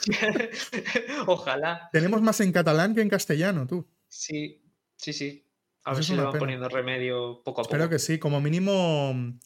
[1.27, 1.91] Ojalá.
[1.93, 3.87] Tenemos más en catalán que en castellano, tú.
[4.09, 4.63] Sí,
[4.97, 5.47] sí, sí.
[5.85, 6.39] A ver si le van pena.
[6.39, 7.75] poniendo remedio poco a poco.
[7.75, 9.41] Espero que sí, como mínimo mm,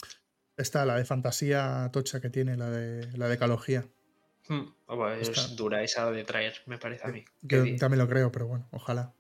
[0.57, 3.84] está la de fantasía tocha que tiene, la de la de ecología.
[4.49, 7.24] Hmm, oh, bueno, Es dura esa de traer, me parece a mí.
[7.43, 9.16] Yo también lo creo, pero bueno, ojalá.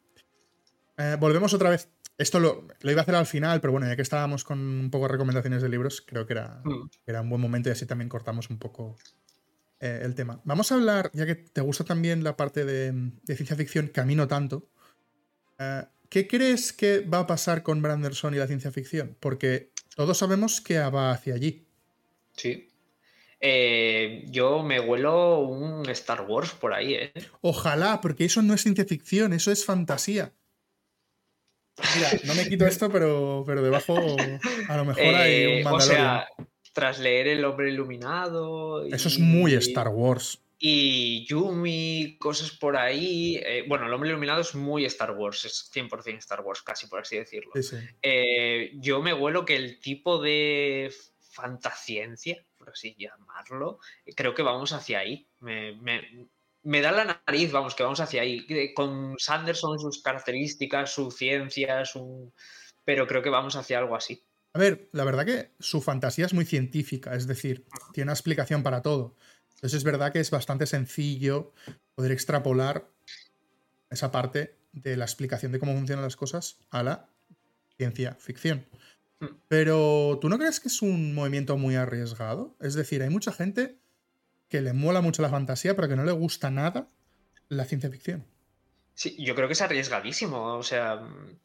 [0.98, 1.88] Eh, volvemos otra vez.
[2.18, 4.90] Esto lo, lo iba a hacer al final, pero bueno, ya que estábamos con un
[4.90, 7.84] poco de recomendaciones de libros, creo que era, Hmm, era un buen momento y así
[7.84, 8.96] también cortamos un poco
[9.80, 10.40] eh, el tema.
[10.44, 14.00] Vamos a hablar, ya que te gusta también la parte de, de ciencia ficción, que
[14.00, 14.70] a mí no tanto.
[15.58, 19.16] eh, ¿Qué crees que va a pasar con Branderson y la ciencia ficción?
[19.20, 21.66] Porque todos sabemos que va hacia allí.
[22.36, 22.68] Sí.
[23.40, 27.12] Eh, yo me huelo un Star Wars por ahí, ¿eh?
[27.42, 30.32] Ojalá, porque eso no es ciencia ficción, eso es fantasía.
[31.96, 33.96] Mira, no me quito esto, pero, pero debajo
[34.68, 35.86] a lo mejor hay Eh, un o Mandalorian.
[35.86, 36.28] sea,
[36.72, 38.84] tras leer El Hombre Iluminado.
[38.86, 40.40] eso es y- muy Star Wars.
[40.58, 43.36] Y Yumi, cosas por ahí.
[43.44, 47.00] eh, bueno, El Hombre Iluminado es muy Star Wars, es 100% Star Wars, casi por
[47.00, 47.50] así decirlo.
[47.56, 47.76] Sí, sí.
[48.02, 50.90] Eh, yo me huelo que el tipo de
[51.50, 53.78] fantasciencia, por así llamarlo,
[54.16, 55.26] creo que vamos hacia ahí.
[55.40, 56.26] Me, me-
[56.66, 58.74] me da la nariz, vamos, que vamos hacia ahí.
[58.74, 62.32] Con Sanderson, sus características, su ciencia, su...
[62.84, 64.24] pero creo que vamos hacia algo así.
[64.52, 68.64] A ver, la verdad que su fantasía es muy científica, es decir, tiene una explicación
[68.64, 69.14] para todo.
[69.54, 71.52] Entonces es verdad que es bastante sencillo
[71.94, 72.90] poder extrapolar
[73.88, 77.08] esa parte de la explicación de cómo funcionan las cosas a la
[77.76, 78.66] ciencia ficción.
[79.20, 79.36] Hmm.
[79.46, 82.56] Pero ¿tú no crees que es un movimiento muy arriesgado?
[82.60, 83.78] Es decir, hay mucha gente
[84.48, 86.88] que le mola mucho la fantasía, pero que no le gusta nada
[87.48, 88.24] la ciencia ficción.
[88.94, 90.54] Sí, yo creo que es arriesgadísimo.
[90.56, 91.00] O sea,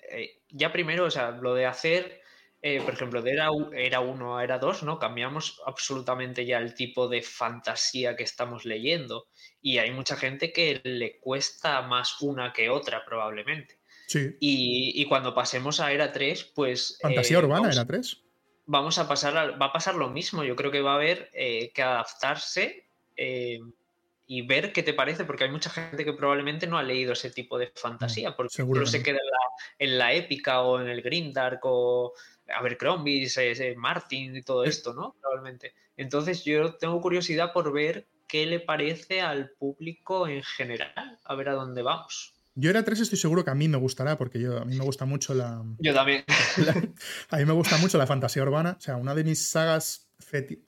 [0.10, 2.22] eh, ya primero, o sea, lo de hacer,
[2.62, 5.00] eh, por ejemplo, de era, era 1 a era 2, ¿no?
[5.00, 9.28] Cambiamos absolutamente ya el tipo de fantasía que estamos leyendo.
[9.62, 13.80] Y hay mucha gente que le cuesta más una que otra, probablemente.
[14.08, 14.38] Sí.
[14.40, 17.00] Y, y cuando pasemos a era 3, pues.
[17.02, 18.22] Fantasía eh, urbana vamos- era 3.
[18.66, 20.44] vamos a pasar a- va a pasar lo mismo.
[20.46, 22.86] Yo creo que va a haber que adaptarse
[23.24, 23.60] eh,
[24.28, 27.30] y ver qué te parece, porque hay mucha gente que probablemente no ha leído ese
[27.32, 29.38] tipo de fantasía, porque solo se queda en la,
[29.78, 32.14] en la épica o en el Grimdark o
[32.48, 35.16] Abercrombie, eh, Martin y todo esto, ¿no?
[35.22, 35.74] Probablemente.
[35.98, 41.50] Entonces yo tengo curiosidad por ver qué le parece al público en general, a ver
[41.50, 42.34] a dónde vamos.
[42.56, 44.84] Yo era 3 estoy seguro que a mí me gustará, porque yo, a mí me
[44.86, 46.24] gusta mucho la, Yo también.
[46.58, 46.74] la-
[47.30, 48.76] a mí me gusta mucho la fantasía urbana.
[48.78, 50.64] O sea, una de mis sagas feti-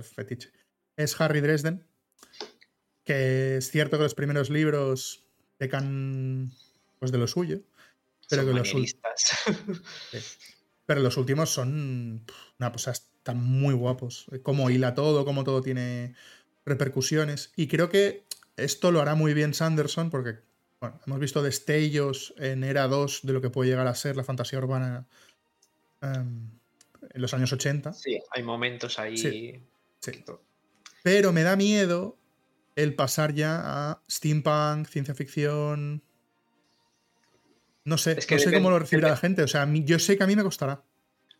[0.00, 0.50] fetiche
[0.96, 1.84] es Harry Dresden.
[3.04, 5.24] Que es cierto que los primeros libros
[5.58, 6.52] pecan
[6.98, 7.60] pues de lo suyo.
[8.28, 8.96] Pero Son que los,
[10.86, 12.24] pero últimos son
[12.58, 14.26] una cosa, están muy guapos.
[14.42, 16.14] Cómo hila todo, cómo todo tiene
[16.64, 17.52] repercusiones.
[17.56, 18.24] Y creo que
[18.56, 20.38] esto lo hará muy bien Sanderson, porque
[20.80, 24.24] bueno, hemos visto destellos en Era 2 de lo que puede llegar a ser la
[24.24, 25.06] fantasía urbana
[26.02, 26.50] em,
[27.10, 27.92] en los años 80.
[27.92, 29.16] Sí, hay momentos ahí.
[29.16, 29.62] Sí,
[31.02, 32.18] Pero me da miedo
[32.76, 36.02] el pasar ya a steampunk, ciencia ficción.
[37.84, 39.42] No sé, Es que no sé cómo lo recibirá la gente.
[39.42, 40.82] O sea, yo sé que a mí me costará.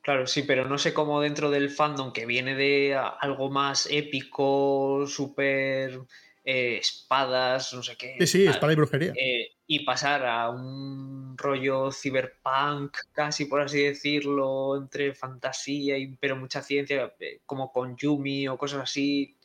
[0.02, 5.06] Claro, sí, pero no sé cómo dentro del fandom que viene de algo más épico,
[5.06, 5.98] súper
[6.44, 8.16] eh, espadas, no sé qué.
[8.18, 9.16] Sí, sí, tal, espada y brujería.
[9.16, 16.36] eh, y pasar a un rollo cyberpunk, casi por así decirlo, entre fantasía y pero
[16.36, 19.38] mucha ciencia, eh, como con Yumi o cosas así.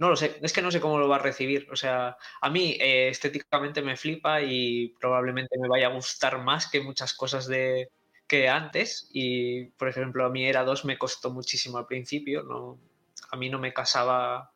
[0.00, 1.68] No lo sé, es que no sé cómo lo va a recibir.
[1.70, 6.70] O sea, a mí eh, estéticamente me flipa y probablemente me vaya a gustar más
[6.70, 7.90] que muchas cosas de
[8.26, 9.10] que antes.
[9.12, 12.42] Y, por ejemplo, a mí Era 2 me costó muchísimo al principio.
[12.44, 12.78] No,
[13.30, 14.52] a mí no me casaba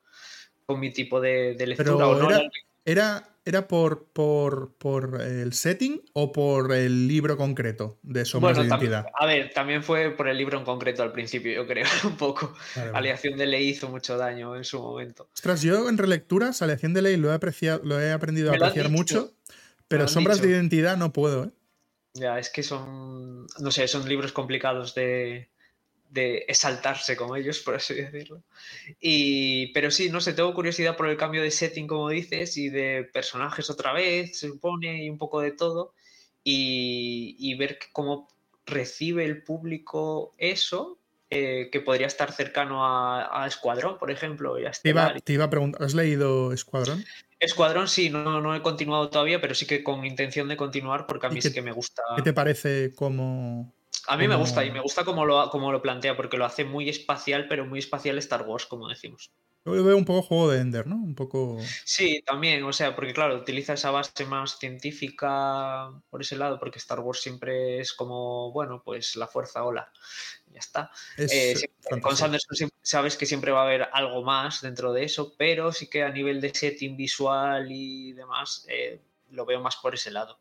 [0.65, 1.91] con mi tipo de, de lectura.
[1.93, 2.43] Pero o no era-
[2.85, 8.63] era- ¿Era, por, por, por el setting o por el libro concreto de Sombras Bueno,
[8.63, 9.07] de Identidad?
[9.13, 12.55] a ver, también fue por el libro en concreto al principio, yo creo, un poco.
[12.75, 12.99] Vale, vale.
[12.99, 15.29] Aleación de ley hizo mucho daño en su momento.
[15.35, 18.89] Ostras, yo en relecturas, Aleación de Ley lo he, apreciado, lo he aprendido a apreciar
[18.89, 19.35] mucho,
[19.89, 20.49] pero Sombras de.
[20.49, 21.51] Identidad no puedo, ¿eh?
[22.15, 25.51] Ya, es que son, no sé, son libros complicados de,
[26.11, 28.43] de exaltarse con ellos, por así decirlo.
[29.01, 32.69] Y, pero sí, no sé, tengo curiosidad por el cambio de setting, como dices, y
[32.71, 35.95] de personajes otra vez, se supone, y un poco de todo,
[36.43, 38.29] y, y ver cómo
[38.67, 40.99] recibe el público eso,
[41.31, 45.21] eh, que podría estar cercano a, a Escuadrón, por ejemplo, y a Te iba, Estelar.
[45.23, 47.05] te iba a preguntar, ¿has leído Escuadrón?
[47.41, 51.27] Escuadrón sí, no, no he continuado todavía, pero sí que con intención de continuar, porque
[51.27, 52.03] a ¿Y mí qué- sí que me gusta.
[52.17, 53.73] ¿Qué te parece como...
[54.07, 56.45] A mí me como- gusta y me gusta cómo lo, cómo lo plantea, porque lo
[56.45, 59.31] hace muy espacial, pero muy espacial Star Wars, como decimos.
[59.67, 60.97] Yo veo un poco juego de Ender, ¿no?
[60.97, 61.57] Un poco...
[61.87, 66.79] Sí, también, o sea, porque claro, utiliza esa base más científica por ese lado, porque
[66.79, 69.91] Star Wars siempre es como, bueno, pues la fuerza, hola,
[70.49, 70.91] ya está.
[71.17, 72.15] Es Eh, siempre- con.
[72.15, 76.03] Sanderson sabes que siempre va a haber algo más dentro de eso, pero sí que
[76.03, 79.01] a nivel de setting visual y demás, eh,
[79.31, 80.39] lo veo más por ese lado.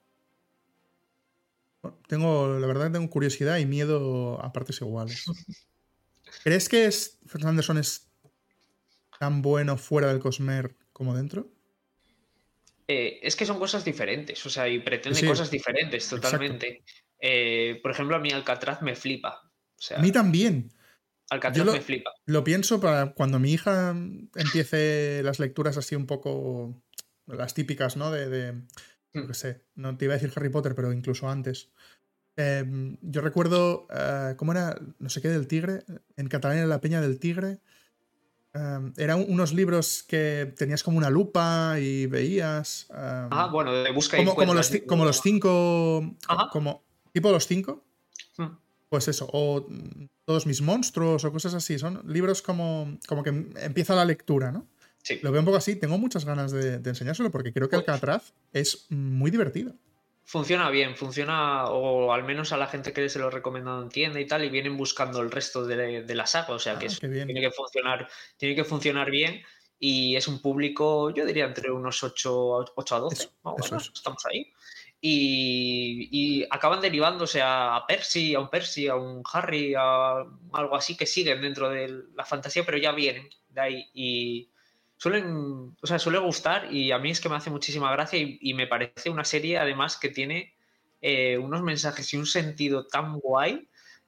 [1.83, 5.25] Bueno, Tengo, la verdad, tengo curiosidad y miedo a partes iguales.
[6.43, 8.09] ¿Crees que es, Sanderson es
[9.19, 11.47] tan bueno fuera del Cosmer como dentro?
[12.87, 16.83] Eh, es que son cosas diferentes, o sea, y pretende Sí, cosas diferentes totalmente.
[17.19, 19.49] Eh, por ejemplo, a mí Alcatraz me flipa.
[19.77, 20.71] O sea, A mí también.
[21.29, 22.11] Alcatraz yo lo- me flipa.
[22.25, 23.95] Lo pienso para cuando mi hija
[24.35, 26.81] empiece las lecturas así un poco
[27.25, 28.11] las típicas, ¿no?
[28.11, 28.61] De, de
[29.13, 31.69] yo qué sé, no te iba a decir Harry Potter, pero incluso antes.
[32.35, 34.79] Eh, yo recuerdo, eh, ¿cómo era?
[34.99, 35.83] No sé qué del tigre.
[36.17, 37.59] En catalán era La Peña del Tigre.
[38.53, 42.87] Eh, eran unos libros que tenías como una lupa y veías.
[42.89, 46.15] eh, Ah, bueno, de busca y como, como, encuentra, los, como los cinco.
[46.27, 46.49] Ajá.
[46.51, 47.83] Como, tipo los cinco.
[48.37, 48.47] Mm.
[48.89, 51.77] Pues eso, o mm, todos mis monstruos o cosas así.
[51.77, 54.67] Son libros como, como que empieza la lectura, ¿no?
[55.03, 55.19] Sí.
[55.21, 55.75] Lo veo un poco así.
[55.75, 59.73] Tengo muchas ganas de, de enseñárselo porque creo que Alcatraz es muy divertido.
[60.25, 64.25] Funciona bien, funciona, o al menos a la gente que se lo recomendado entiende y
[64.25, 66.99] tal, y vienen buscando el resto de, de la saga, o sea que Ah, es-
[67.01, 67.25] qué bien.
[67.27, 69.43] tiene que funcionar, tiene que funcionar bien,
[69.77, 73.53] y es un público, yo diría, entre unos 8, a- 8 a 12, Eso, más
[73.55, 73.91] o eso es.
[73.93, 74.53] estamos ahí.
[75.05, 80.23] y, acaban derivándose a, Percy, a un Percy, a un Harry, a
[80.53, 84.49] algo así que siguen dentro de la fantasía, pero ya vienen de ahí y
[85.03, 88.53] suelen, o sea, suele gustar y a mí es que me hace muchísima gracia y,
[88.53, 90.53] me parece una serie además que tiene
[91.01, 93.67] eh, unos mensajes y un sentido tan guay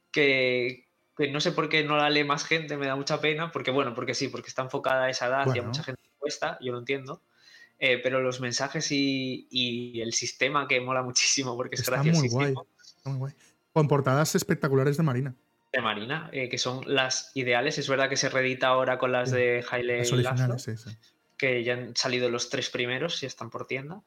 [0.09, 0.87] que,
[1.17, 3.93] no sé por qué no la lee más gente, me da mucha pena, porque bueno,
[3.93, 6.79] porque sí, porque está enfocada a esa edad y a mucha gente cuesta, yo lo
[6.79, 7.21] entiendo.
[7.77, 12.53] Eh, pero los mensajes y, el sistema que mola muchísimo porque es Está Muy guay,
[13.03, 13.33] muy guay.
[13.73, 15.35] Con portadas espectaculares de Marina.
[15.75, 17.77] De Marina, eh, que son las ideales.
[17.77, 20.89] Es verdad que se reedita ahora con las de Haile las originales, sí, sí.
[21.37, 24.01] que ya han salido los tres primeros y están por tienda.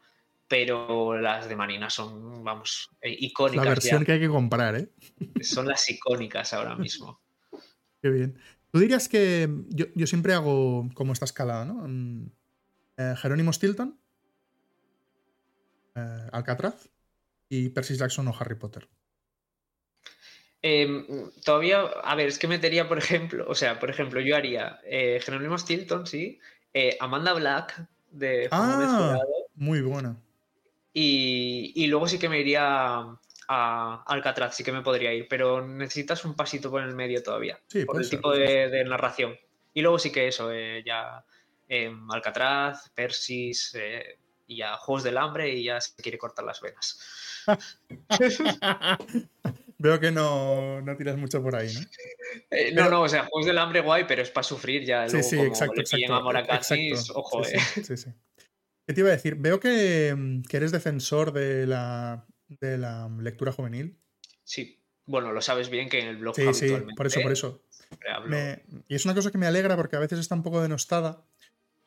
[0.49, 3.67] Pero las de Marina son, vamos, eh, icónicas.
[3.67, 4.89] La versión que hay que comprar, ¿eh?
[5.43, 7.21] Son las icónicas ahora mismo.
[8.03, 8.39] Qué bien.
[8.73, 11.87] Tú dirías que yo, yo siempre hago como esta escalada, ¿no?
[11.87, 12.31] Mm,
[12.97, 14.01] eh, Jerónimo Stilton,
[16.33, 16.89] Alcatraz
[17.51, 18.89] y Percy Jackson o Harry Potter.
[20.61, 24.81] Em, todavía, a ver, es que metería, por ejemplo, o sea, por ejemplo, yo haría
[24.85, 26.41] eh, Jerónimo Stilton, sí,
[27.01, 29.19] Amanda Black de ah,
[29.55, 30.17] Muy buena.
[30.93, 33.05] Y, luego sí que me iría
[33.49, 37.61] a Alcatraz, sí que me podría ir, pero necesitas un pasito por el medio todavía,
[37.69, 39.37] sí, por el tipo de, narración.
[39.75, 40.51] Y luego sí que eso,
[40.85, 41.25] ya
[42.11, 47.01] Alcatraz, Persis eh, y ya Juegos del Hambre y ya se quiere cortar las venas.
[49.79, 51.81] Veo que no, tiras mucho por ahí, ¿no?
[52.51, 55.09] Eh, no, no, o sea, Juegos del Hambre guay, pero es para sufrir ya.
[55.09, 57.59] Sí, sí, exacto, exacto, ojo, eh.
[57.85, 58.11] Sí, sí.
[58.87, 59.37] ¿Qué te iba a decir?
[59.37, 63.99] Veo que, eres defensor de la, de la lectura juvenil.
[64.45, 66.35] Sí, bueno, lo sabes bien que en el blog.
[66.35, 67.63] Sí, sí, por eso, por eso.
[68.89, 71.23] y es una cosa que me alegra porque a veces está un poco denostada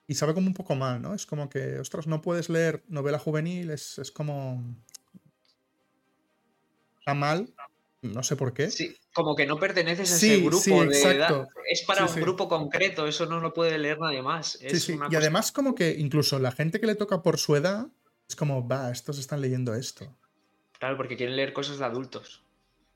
[0.07, 1.13] y sabe como un poco mal, ¿no?
[1.13, 4.75] Es como que, ostras, no puedes leer novela juvenil, es, como...
[6.99, 7.51] Está mal,
[8.01, 8.71] no sé por qué.
[8.71, 11.47] Sí, como que no perteneces a ese grupo de edad.
[11.69, 14.59] Es para un grupo concreto, eso no lo puede leer nadie más.
[14.61, 17.87] y además como que incluso la gente que le toca por su edad
[18.27, 20.17] es como, va, estos están leyendo esto.
[20.79, 22.43] Claro, porque quieren leer cosas de adultos.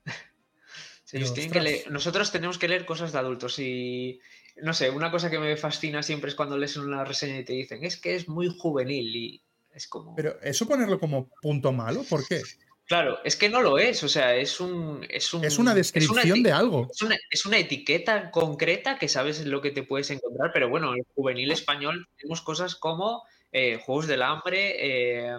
[1.90, 4.20] Nosotros tenemos que leer cosas de adultos y,
[4.64, 7.54] no sé, una cosa que me fascina siempre es cuando lees una reseña y te
[7.54, 10.16] dicen, es que es muy juvenil y es como...
[10.16, 12.42] Pero eso ponerlo como punto malo, ¿por qué?
[12.86, 15.06] Claro, es que no lo es, o sea, es un...
[15.10, 16.88] Es, una descripción de algo.
[17.32, 21.06] Es una, etiqueta concreta que sabes lo que te puedes encontrar, pero bueno, en el
[21.16, 25.36] juvenil español tenemos cosas como eh, Juegos del Hambre, eh,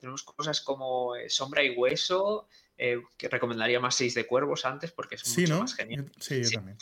[0.00, 5.16] tenemos cosas como eh, Sombra y Hueso, que recomendaría más Seis de Cuervos antes porque
[5.16, 6.10] es mucho más genial.
[6.18, 6.78] Sí, yo también.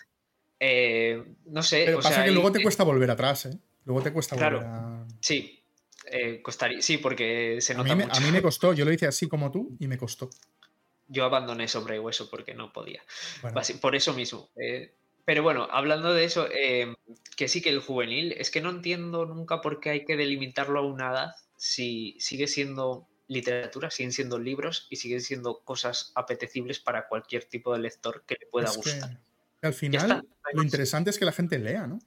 [1.47, 1.85] No sé.
[1.87, 3.59] Pero pasa que luego te cuesta volver atrás, ¿eh?
[3.85, 5.07] Luego te cuesta volver a...
[5.21, 5.64] Sí,
[6.07, 8.17] eh, costaría, sí, porque se nota a mí, mucho.
[8.17, 10.31] A mí me costó, yo lo hice así como tú y me costó.
[11.07, 13.03] Yo abandoné sobre hueso porque no podía.
[13.81, 14.49] Por eso mismo.
[14.57, 14.95] Eh,
[15.25, 19.61] pero bueno, hablando de eso, que sí que el juvenil, es que no entiendo nunca
[19.61, 24.87] por qué hay que delimitarlo a una edad si sigue siendo literatura, siguen siendo libros
[24.91, 29.19] y siguen siendo cosas apetecibles para cualquier tipo de lector que le pueda gustar.
[29.63, 31.99] al final, lo interesante es que la gente lea, ¿no?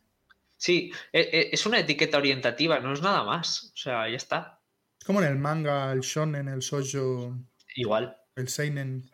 [0.57, 3.71] Sí, e, e, es una etiqueta orientativa, no es nada más.
[3.73, 4.59] O sea, ya está.
[4.99, 7.37] Es como en el manga, el shonen, el shoujo.
[7.75, 8.17] Igual.
[8.35, 9.09] El seinen.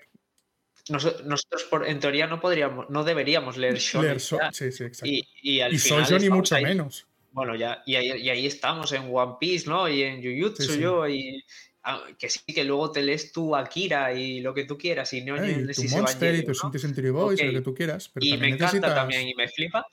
[0.89, 4.19] nosotros, por, en teoría, no podríamos, no deberíamos leer shonen.
[4.19, 5.05] sí, sí, exacto.
[5.05, 5.73] Y, y, al
[6.19, 7.05] ni mucho menos.
[7.31, 9.89] Bueno, ya, y ahí, estamos en One Piece, ¿no?
[9.89, 11.43] Y en Jujutsu, yo, y,
[11.85, 15.21] Ah, que sí, que luego te lees tu Akira y lo que tú quieras y
[15.21, 16.71] no y tu Monster y tu ¿no?
[16.79, 18.09] Century Boys lo que tú quieras.
[18.21, 19.85] y me encanta también y me flipa,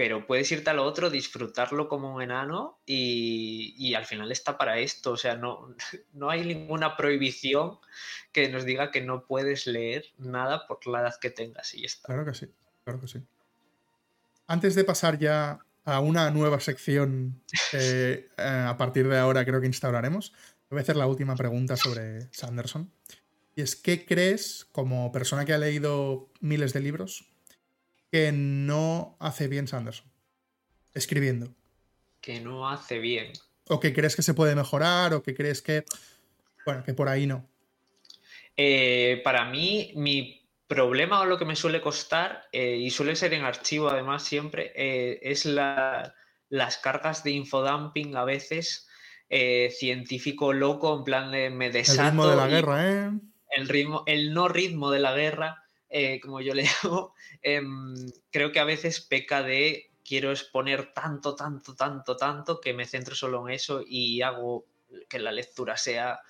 [0.00, 4.78] pero puedes irte a lo otro, disfrutarlo como un enano y, al final está para
[4.78, 5.12] esto.
[5.12, 5.74] O sea, no,
[6.14, 7.78] no hay ninguna prohibición
[8.32, 12.06] que nos diga que no puedes leer nada por la edad que tengas y está.
[12.06, 12.46] Claro que sí,
[12.82, 13.18] claro que sí.
[14.46, 17.42] Antes de pasar ya a una nueva sección
[17.74, 20.32] eh, a partir de ahora creo que instauraremos,
[20.70, 22.90] Voy a hacer la última pregunta sobre Sanderson.
[23.54, 27.29] Y es, ¿qué crees, como persona que ha leído miles de libros,
[28.10, 30.06] que no hace bien Sanderson?
[30.94, 31.54] Escribiendo.
[32.20, 33.32] Que no hace bien.
[33.68, 35.84] O que crees que se puede mejorar, o que crees que.
[36.66, 37.48] Bueno, que por ahí no.
[38.56, 43.32] Eh, para mí, mi problema o lo que me suele costar, eh, y suele ser
[43.32, 48.86] en archivo además siempre, eh, es las cargas de infodumping a veces
[49.78, 52.00] científico loco, en plan de me desato.
[52.02, 53.10] El ritmo de la guerra, ¿eh?
[53.56, 55.59] El, ritmo, el no ritmo de la guerra,
[55.90, 57.94] eh, como yo le llamo, em,
[58.30, 63.14] creo que a veces peca de quiero exponer tanto, tanto, tanto, tanto que me centro
[63.14, 64.64] solo en eso y hago
[65.08, 66.20] que la lectura sea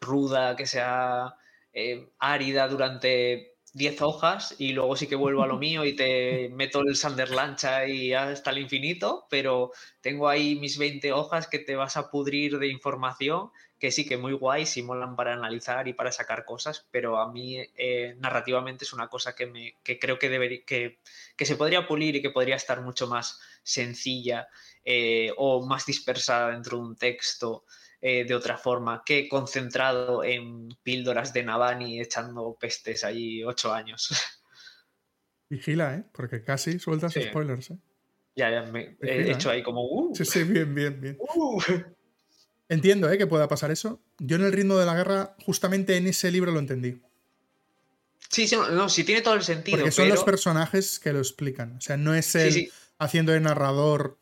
[0.00, 1.34] ruda, que sea
[1.72, 6.48] eh, árida durante 10 hojas y luego sí que vuelvo a lo mío y te
[6.50, 11.74] meto el Sanderlancha y hasta el infinito, pero tengo ahí mis 20 hojas que te
[11.74, 13.50] vas a pudrir de información
[13.80, 17.30] que sí que muy guay, sí molan para analizar y para sacar cosas, pero a
[17.32, 21.00] mí eh, narrativamente es una cosa que, me, que creo que, debería, que,
[21.36, 24.46] que, se podría pulir y que podría estar mucho más sencilla
[24.84, 27.64] eh, o más dispersada dentro de un texto
[28.06, 34.10] eh, de otra forma que concentrado en píldoras de Navani echando pestes ahí ocho años.
[35.48, 36.04] Vigila, ¿eh?
[36.12, 37.78] Porque casi sueltas spoilers, ¿eh?
[38.36, 39.86] Ya, ya, me he hecho ahí como...
[39.88, 40.14] Uh.
[40.14, 41.16] Sí, sí, bien, bien, bien.
[41.18, 41.58] Uh.
[42.68, 43.16] Entiendo ¿eh?
[43.16, 44.02] que pueda pasar eso.
[44.18, 47.00] Yo en el ritmo de la guerra, justamente en ese libro lo entendí.
[48.28, 49.78] Sí, sí, no, sí tiene todo el sentido.
[49.78, 51.78] Porque son los personajes que lo explican.
[51.78, 54.18] O sea, no es el haciendo de narrador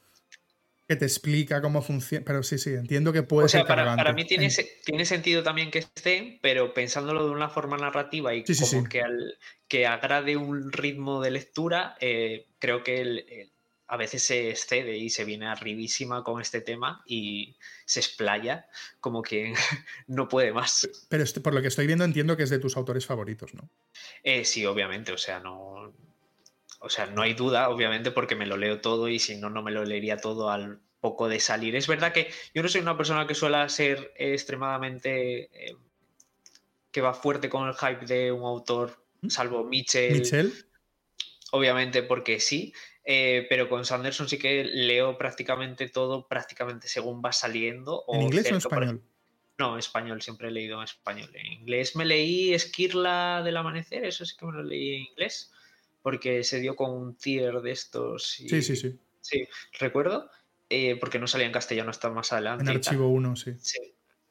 [0.93, 2.25] que te explica cómo funciona.
[2.25, 4.49] Pero sí, sí, entiendo que puede o sea, para, mí tiene,
[4.85, 9.39] tiene sentido también que esté, pero pensándolo de una forma narrativa y como que, al,
[9.69, 13.51] que agrade un ritmo de lectura, eh, creo que el,
[13.93, 18.67] a veces se excede y se viene arribísima con este tema y se explaya
[19.01, 19.53] como que
[20.07, 20.89] no puede más.
[21.09, 23.69] Pero este, por lo que estoy viendo entiendo que es de tus autores favoritos, ¿no?
[24.23, 25.93] Eh, sí, obviamente, o sea, no...
[26.83, 29.63] O sea, no hay duda, obviamente, porque me lo leo todo y si no, no
[29.63, 31.77] me lo leería todo al poco de salir.
[31.77, 35.69] Es verdad que yo no soy una persona que suele ser extremadamente...
[35.71, 35.77] Eh,
[36.93, 39.31] que va fuerte con el hype de un autor, ¿Mm?
[39.31, 40.13] salvo Mitchell.
[40.13, 40.53] ¿Mitchell?
[41.51, 42.73] Obviamente porque sí,
[43.05, 48.05] eh, pero con Sanderson sí que leo prácticamente todo, prácticamente según va saliendo.
[48.09, 49.03] ¿En inglés o en español?
[49.59, 51.31] No, en español, siempre he leído en español.
[51.35, 55.53] En inglés me leí Esquirla del Amanecer, eso sí que me lo leí en inglés,
[56.03, 58.27] porque se dio con un tier de estos.
[58.27, 58.99] Sí, sí, sí.
[59.21, 59.49] Sí,
[59.79, 60.29] recuerdo,
[60.69, 62.65] eh, porque no salía en castellano hasta más adelante.
[62.65, 63.55] En archivo 1, sí.
[63.59, 63.79] Sí.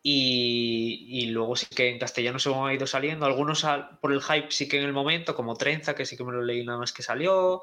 [0.04, 3.26] Y, y, luego sí que en castellano se han ido saliendo.
[3.26, 3.66] Algunos
[4.02, 6.42] por el hype sí que en el momento, como Trenza, que sí que me lo
[6.42, 7.62] leí nada más que salió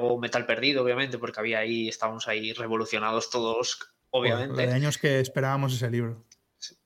[0.00, 3.78] o Metal Perdido, obviamente, porque había ahí, estábamos ahí revolucionados todos,
[4.10, 4.66] obviamente.
[4.66, 6.24] de años que esperábamos ese libro.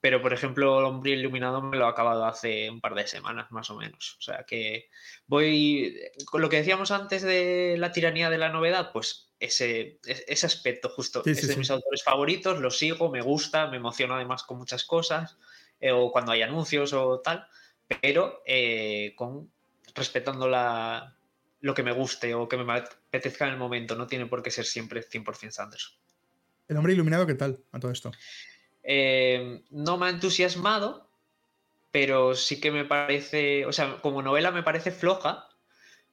[0.00, 3.50] Pero, por ejemplo, El Hombre Iluminado me lo ha acabado hace un par de semanas,
[3.50, 4.16] más o menos.
[4.18, 4.88] O sea que
[5.26, 5.98] voy.
[6.26, 10.88] Con lo que decíamos antes de la tiranía de la novedad, pues ese, ese aspecto
[10.90, 14.84] justo es de mis autores favoritos, lo sigo, me gusta, me emociona además con muchas
[14.84, 15.38] cosas,
[15.80, 17.46] eh, o cuando hay anuncios o tal,
[18.02, 19.50] pero eh, con
[19.94, 21.16] respetando la,
[21.60, 23.96] lo que me guste o que me apetezca en el momento.
[23.96, 25.92] No tiene por qué ser siempre 100% Sanderson.
[26.68, 28.12] ¿El hombre iluminado qué tal a todo esto?
[28.92, 31.08] Eh, no me ha entusiasmado,
[31.92, 35.46] pero sí que me parece, o sea, como novela me parece floja,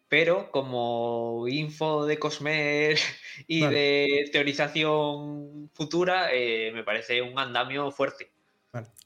[0.07, 2.95] pero como info de Cosmer
[3.47, 8.29] y de teorización futura, eh, me parece un andamio fuerte.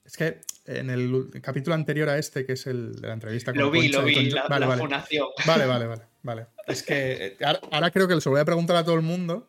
[0.04, 3.58] Es que en el capítulo anterior a este, que es el de la entrevista con
[3.62, 5.28] Lo vi, lo vi, la, vale, fundación.
[5.46, 6.46] Vale, vale, vale, vale.
[6.66, 7.38] Es que eh,
[7.72, 9.48] ahora, creo que se lo voy a preguntar a todo el mundo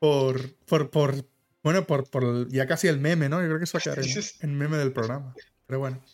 [0.00, 1.24] por, por, por
[1.64, 3.40] bueno, por, por, ya casi el meme, ¿no?
[3.40, 4.06] Yo creo que eso va a quedar
[4.40, 5.34] en, meme del programa.
[5.66, 6.04] Pero bueno.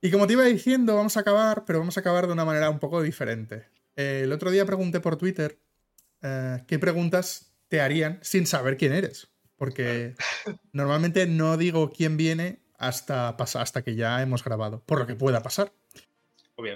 [0.00, 2.68] Y como te iba diciendo, vamos a acabar, pero vamos a acabar de una manera
[2.68, 3.66] un poco diferente.
[3.96, 5.58] Eh, el otro día pregunté por Twitter
[6.20, 9.28] eh, qué preguntas te harían sin saber quién eres.
[9.56, 10.14] Porque
[10.72, 15.42] normalmente no digo quién viene hasta, hasta que ya hemos grabado, por lo que pueda
[15.42, 15.72] pasar.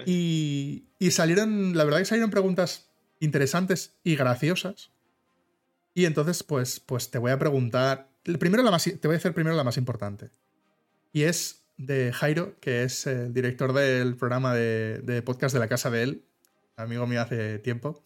[0.05, 2.89] Y, salieron, la verdad que salieron preguntas
[3.19, 4.91] interesantes y graciosas.
[5.93, 8.09] Y entonces, pues, pues te voy a preguntar.
[8.39, 10.29] Primero la más, te voy a hacer primero la más importante.
[11.11, 15.89] Y es de Jairo, que es el director del programa de, podcast de la casa
[15.89, 16.25] de él,
[16.75, 18.03] amigo mío hace tiempo.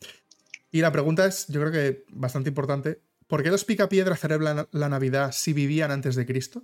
[0.72, 3.00] Y la pregunta es, yo creo que bastante importante.
[3.28, 6.64] ¿Por qué los picapiedra celebran la Navidad si vivían antes de Cristo?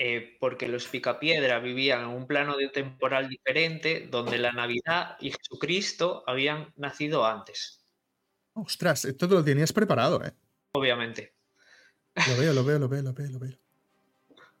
[0.00, 5.32] Eh, porque los picapiedra vivían en un plano de temporal diferente, donde la Navidad y
[5.32, 7.77] Jesucristo habían nacido antes.
[8.60, 10.32] Ostras, esto te lo tenías preparado, ¿eh?
[10.72, 11.34] Obviamente.
[12.14, 13.58] Lo veo, lo veo, lo veo, lo veo, lo veo.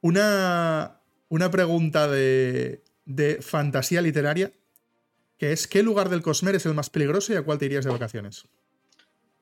[0.00, 4.52] Una, una pregunta de, de fantasía literaria,
[5.38, 7.84] que es ¿qué lugar del Cosmer es el más peligroso y a cuál te irías
[7.84, 8.46] de vacaciones?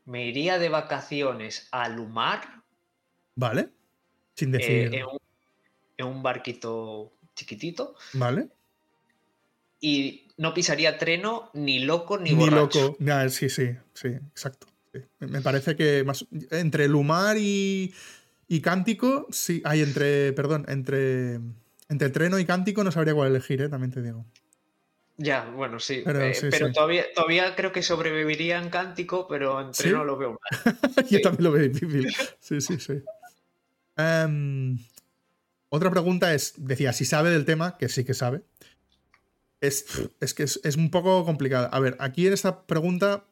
[0.06, 2.62] Me iría de vacaciones a Lumar.
[3.34, 3.70] Vale.
[4.34, 4.94] Sin decir.
[4.94, 5.04] Eh,
[5.98, 7.96] en un barquito chiquitito.
[8.14, 8.48] Vale.
[9.80, 12.96] Y no pisaría treno ni loco ni, ni loco.
[13.28, 14.66] sí, sí, sí, exacto.
[15.18, 17.92] Me parece que más entre Lumar y,
[18.48, 21.40] y Cántico, sí, hay entre, perdón, entre
[21.88, 23.68] entre Treno y Cántico no sabría cuál elegir, ¿eh?
[23.68, 24.24] también te digo.
[25.18, 26.02] Ya, bueno, sí.
[26.04, 30.40] Pero, eh, Todavía, todavía creo que sobreviviría en Cántico, pero en Treno lo veo mal.
[31.10, 32.14] Yo también lo veo difícil.
[32.40, 33.02] Sí, sí, sí.
[33.96, 34.78] Em,
[35.70, 38.42] Otra pregunta es, decía, si sabe del tema, que sí que sabe.
[39.66, 41.68] Es, es que es, es un poco complicado.
[41.72, 43.26] A ver, aquí en esta pregunta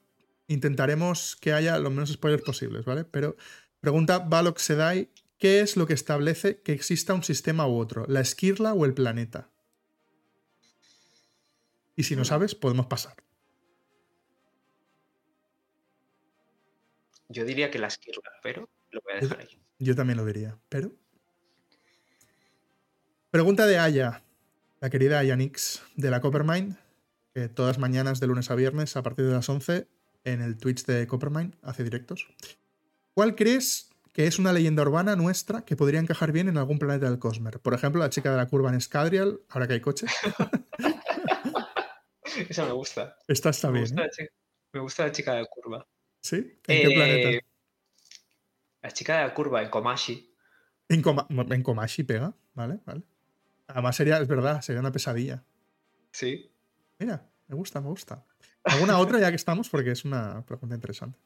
[0.49, 3.05] intentaremos que haya los menos spoilers posibles, ¿vale?
[3.05, 3.37] Pero
[3.81, 8.05] pregunta Balok Sedai, ¿qué es lo que establece que exista un sistema u otro?
[8.09, 9.51] ¿La esquirla o el planeta?
[11.97, 13.15] Y si no sabes, podemos pasar.
[17.29, 19.61] Yo diría que la esquirla, pero lo voy a dejar ahí.
[19.79, 20.93] Yo también lo diría, pero...
[23.31, 24.24] Pregunta de Aya,
[24.85, 26.77] la querida Aya Nix de la Coppermind,
[27.33, 29.89] que todas mañanas de lunes a viernes a partir de las 11
[30.25, 32.27] en el Twitch de Coppermind hace directos.
[33.15, 37.09] ¿Cuál crees que es una leyenda urbana nuestra que podría encajar bien en algún planeta
[37.09, 37.61] del Cosmer?
[37.61, 40.11] Por ejemplo, la chica de la curva en Scadrial, ahora que hay coches.
[42.51, 43.17] Esa me gusta.
[43.27, 43.85] Esta está Me bien.
[43.95, 44.11] gusta, ¿eh?
[44.13, 44.33] chica,
[44.75, 45.87] me gusta la chica de la curva.
[46.21, 46.37] ¿Sí?
[46.37, 47.47] ¿En qué Eh, planeta?
[48.83, 50.31] La chica de la curva en Komashi.
[50.91, 52.81] En, Koma- en Komashi pega, ¿vale?
[52.85, 53.01] Vale.
[53.67, 55.43] Además sería, es verdad, sería una pesadilla.
[56.11, 56.51] Sí.
[56.99, 58.25] Mira, me gusta, me gusta.
[58.63, 59.69] ¿Alguna otra ya que estamos?
[59.69, 61.19] Porque es una pregunta interesante.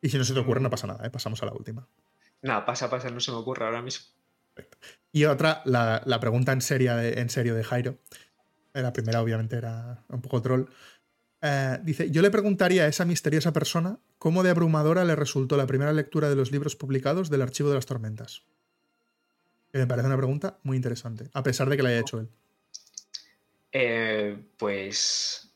[0.00, 1.10] Y si no se te ocurre, no pasa nada, ¿eh?
[1.10, 1.88] pasamos a la última.
[2.42, 4.06] Nada, pasa, pasa, no se me ocurre ahora mismo.
[5.12, 7.98] Y otra, la, la pregunta en serio, de, en serio de Jairo.
[8.74, 10.64] Eh, La primera, obviamente, era un poco troll.
[11.40, 15.66] Eh, dice: Yo le preguntaría a esa misteriosa persona cómo de abrumadora le resultó la
[15.66, 18.42] primera lectura de los libros publicados del Archivo de las Tormentas.
[19.72, 22.28] Que me parece una pregunta muy interesante, a pesar de que la haya hecho él.
[23.72, 25.50] Eh, pues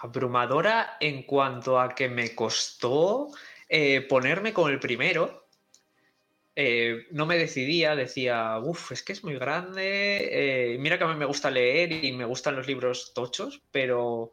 [0.00, 3.30] abrumadora en cuanto a que me costó
[3.68, 5.48] eh, ponerme con el primero.
[6.54, 10.76] Eh, no me decidía, decía, uff, es que es muy grande.
[10.78, 14.32] mira que a mí me gusta leer y me gustan los libros tochos, pero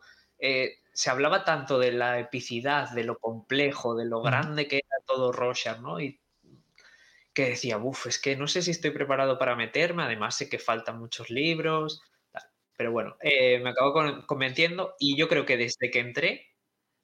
[0.94, 5.32] se hablaba tanto de la epicidad, de lo complejo, de lo grande que era todo
[5.32, 6.00] Rorschach, ¿no?
[6.00, 6.20] Y
[7.36, 10.60] que decía, uff, es que no sé si estoy preparado para meterme, además sé que
[10.60, 12.02] faltan muchos libros.
[12.78, 16.48] Pero bueno, eh, me acabo con- convenciendo y yo creo que desde que entré,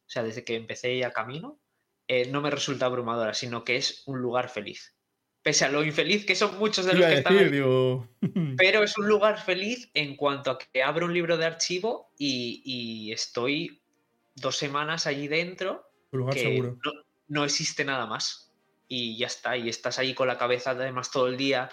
[0.08, 1.62] o sea, desde que empecé ya camino,
[2.08, 4.98] eh, no me resulta abrumadora, sino que es un lugar feliz.
[5.44, 8.08] Pese a lo infeliz que son muchos de los que están ahí, digo.
[8.58, 12.62] pero es un lugar feliz en cuanto a que abro un libro de archivo y,
[12.66, 13.82] y estoy
[14.36, 16.78] dos semanas allí dentro tu lugar que seguro.
[16.84, 16.92] no,
[17.28, 18.51] no existe nada más.
[18.94, 21.70] Y ya está, y estás ahí con la cabeza además todo el día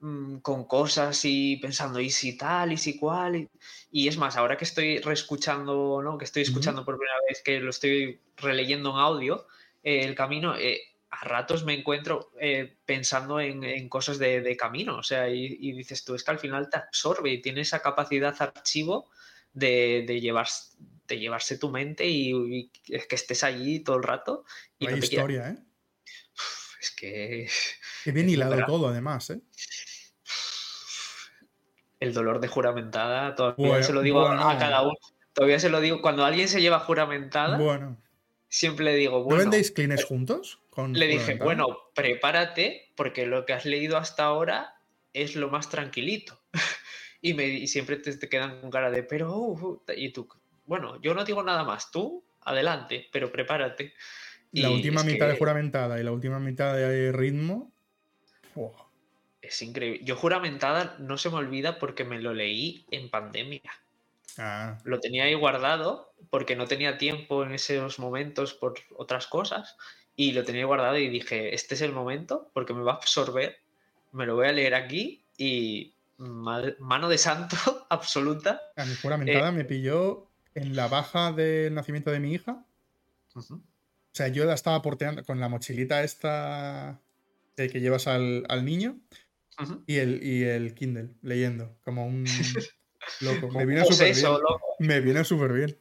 [0.00, 3.36] mm, con cosas y pensando, y si tal, y si cual.
[3.36, 3.50] Y,
[3.90, 6.16] y es más, ahora que estoy reescuchando, ¿no?
[6.16, 9.46] que estoy escuchando por primera vez, que lo estoy releyendo en audio,
[9.82, 14.56] eh, el camino, eh, a ratos me encuentro eh, pensando en, en cosas de, de
[14.56, 14.96] camino.
[14.96, 17.82] O sea, y, y dices tú, es que al final te absorbe y tiene esa
[17.82, 19.10] capacidad archivo
[19.52, 20.48] de, de, llevar,
[21.06, 24.46] de llevarse tu mente y, y que estés allí todo el rato.
[24.78, 25.58] Y no historia, ¿eh?
[26.82, 27.48] Es que
[28.02, 29.40] Qué bien hilado todo, además, ¿eh?
[32.00, 34.50] el dolor de juramentada, todavía Bueno, se lo digo a- bueno.
[34.50, 34.96] a cada uno.
[35.32, 38.02] Todavía se lo digo, cuando alguien se lleva juramentada, Bueno.
[38.48, 40.60] siempre le digo, ¿No bueno, vendéis Kleenex juntos?
[40.70, 44.74] Con le dije, bueno, prepárate, porque lo que has leído hasta ahora
[45.12, 46.40] es lo más tranquilito.
[47.22, 50.28] y, me, y siempre te, te quedan con cara de, pero, uh, uh", y tú,
[50.64, 53.94] bueno, yo no digo nada más, tú, adelante, pero prepárate.
[54.52, 57.72] La Y última mitad de juramentada y la última mitad de ritmo.
[58.54, 58.70] ¡fua!
[59.40, 60.00] Es increíble.
[60.04, 63.62] Yo juramentada no se me olvida porque me lo leí en pandemia.
[64.38, 69.76] Ah, Lo tenía ahí guardado porque no tenía tiempo en esos momentos por otras cosas
[70.16, 73.56] y lo tenía guardado y dije, este es el momento porque me va a absorber,
[74.12, 77.56] me lo voy a leer aquí y ma- mano de santo
[77.90, 78.60] absoluta.
[78.76, 79.52] a mi juramentada Eh.
[79.52, 82.64] me pilló en la baja del nacimiento de mi hija.
[84.12, 87.00] O sea, yo la estaba porteando con la mochilita esta
[87.56, 88.98] eh, que llevas al, al niño
[89.86, 92.24] y el, y el Kindle leyendo, como un
[93.20, 93.48] loco.
[93.50, 94.22] Me viene súper bien.
[94.32, 94.60] loco.
[94.80, 95.78] Me viene súper bien.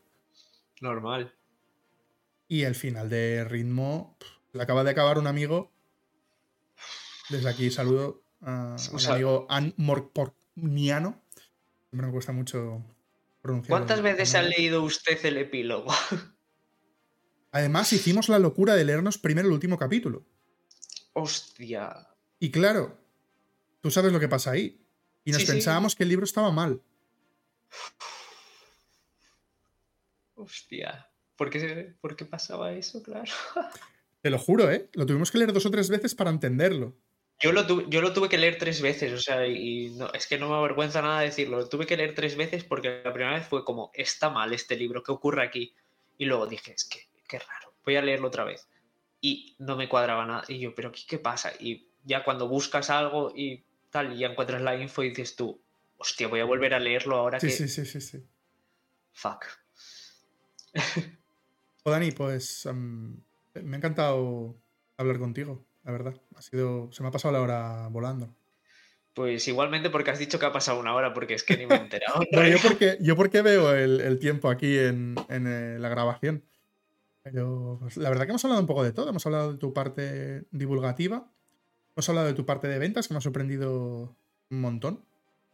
[0.80, 1.34] Normal.
[2.48, 4.18] Y el final de ritmo,
[4.54, 5.72] lo acaba de acabar un amigo.
[7.30, 11.22] Desde aquí saludo a sal- amigo An Morporniano.
[11.90, 12.82] Siempre me cuesta mucho
[13.42, 13.70] pronunciar.
[13.78, 15.92] ¿Cuántas veces ha leído usted el epílogo?
[17.52, 20.26] Además, hicimos la locura de leernos primero el último capítulo.
[21.14, 22.08] Hostia.
[22.40, 22.98] Y claro,
[23.82, 24.82] tú sabes lo que pasa ahí.
[25.24, 25.52] Y nos Sí, sí.
[25.54, 26.82] pensábamos que el libro estaba mal.
[30.36, 31.08] Hostia.
[31.36, 33.02] ¿Por qué, por qué pasaba eso?
[33.04, 33.32] Claro.
[34.22, 34.90] Te lo juro, ¿eh?
[34.94, 36.96] Lo tuvimos que leer dos o tres veces para entenderlo.
[37.40, 40.28] Yo lo, tuve, yo lo tuve que leer tres veces, o sea, y no, es
[40.28, 41.58] que no me avergüenza nada decirlo.
[41.58, 44.76] Lo tuve que leer tres veces porque la primera vez fue como, está mal este
[44.76, 45.74] libro, ¿qué ocurre aquí?
[46.20, 47.00] Y luego dije, es que,
[47.32, 48.68] qué raro, voy a leerlo otra vez.
[49.22, 50.44] Y no me cuadraba nada.
[50.50, 51.54] Y yo, pero ¿qué, qué pasa?
[51.60, 55.62] Y ya cuando buscas algo y tal, y ya encuentras la info y dices tú,
[55.98, 57.54] hostia, voy a volver a leerlo ahora Sí, que...
[57.54, 58.26] sí, sí, sí, sí.
[59.14, 59.46] Fuck.
[61.84, 63.22] O Dani, pues am,
[63.54, 64.56] me ha encantado
[64.98, 66.16] hablar contigo, la verdad.
[66.36, 68.36] Ha sido, se me ha pasado la hora volando.
[69.14, 71.76] Pues igualmente porque has dicho que ha pasado una hora, porque es que ni me
[71.76, 72.22] he enterado.
[72.32, 76.46] Bueno, yo porque, yo porque veo el, el tiempo aquí en, en, eh, la grabación.
[77.24, 79.10] Pero pues, la verdad que hemos hablado un poco de todo.
[79.10, 81.32] Hemos hablado de tu parte divulgativa.
[81.96, 84.18] Hemos hablado de tu parte de ventas, que me ha sorprendido
[84.50, 85.06] un montón.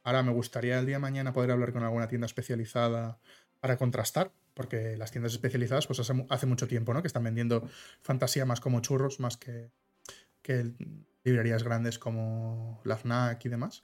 [0.03, 3.19] Ahora me gustaría el día de mañana poder hablar con alguna tienda especializada
[3.59, 7.01] para contrastar, porque las tiendas especializadas, pues hace, mu- hace mucho tiempo, ¿no?
[7.01, 7.67] Que están vendiendo
[8.01, 9.71] fantasía más como churros, más que,
[10.41, 10.73] que
[11.23, 13.83] librerías grandes como la FNAC y demás.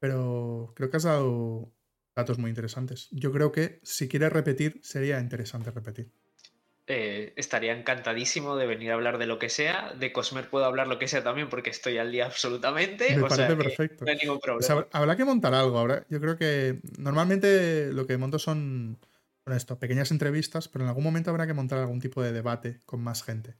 [0.00, 1.72] Pero creo que has dado
[2.16, 3.08] datos muy interesantes.
[3.12, 6.12] Yo creo que si quieres repetir, sería interesante repetir.
[6.90, 9.92] Eh, estaría encantadísimo de venir a hablar de lo que sea.
[9.98, 13.14] De Cosmer puedo hablar lo que sea también porque estoy al día absolutamente.
[13.14, 14.04] Me o parece perfecto.
[14.06, 14.74] no hay ningún problema.
[14.82, 16.06] hab- habrá que montar algo ahora.
[16.08, 18.98] Yo creo que normalmente lo que monto son,
[19.44, 22.80] son esto, pequeñas entrevistas, pero en algún momento habrá que montar algún tipo de debate
[22.86, 23.54] con más gente.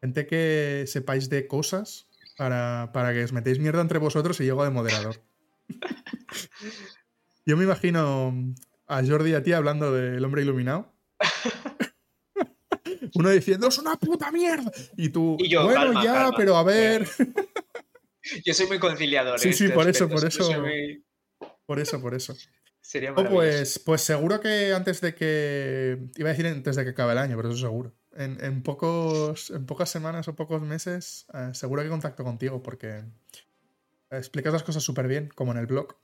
[0.00, 2.08] Gente que sepáis de cosas
[2.38, 5.20] para, para que os metéis mierda entre vosotros y llego de moderador.
[7.44, 8.34] Yo me imagino
[8.86, 10.92] a Jordi y a ti hablando del hombre iluminado.
[13.14, 14.70] Uno diciendo, es una puta mierda.
[14.96, 16.36] Y tú, Y yo, bueno, calma, ya, calma".
[16.36, 17.06] pero a ver.
[18.44, 19.38] Yo soy muy conciliador.
[19.38, 20.60] Sí, sí, este por eso, por eso.
[20.60, 21.04] muy-
[21.66, 22.36] Por eso, por eso.
[22.80, 25.98] Sería Oh, pues, pues seguro que antes de que.
[26.16, 27.94] Iba a decir antes de que acabe el año, pero eso seguro.
[28.16, 33.02] En, en pocos, en pocas semanas o pocos meses, eh, seguro que contacto contigo porque
[34.10, 35.96] explicas las cosas súper bien, como en el blog.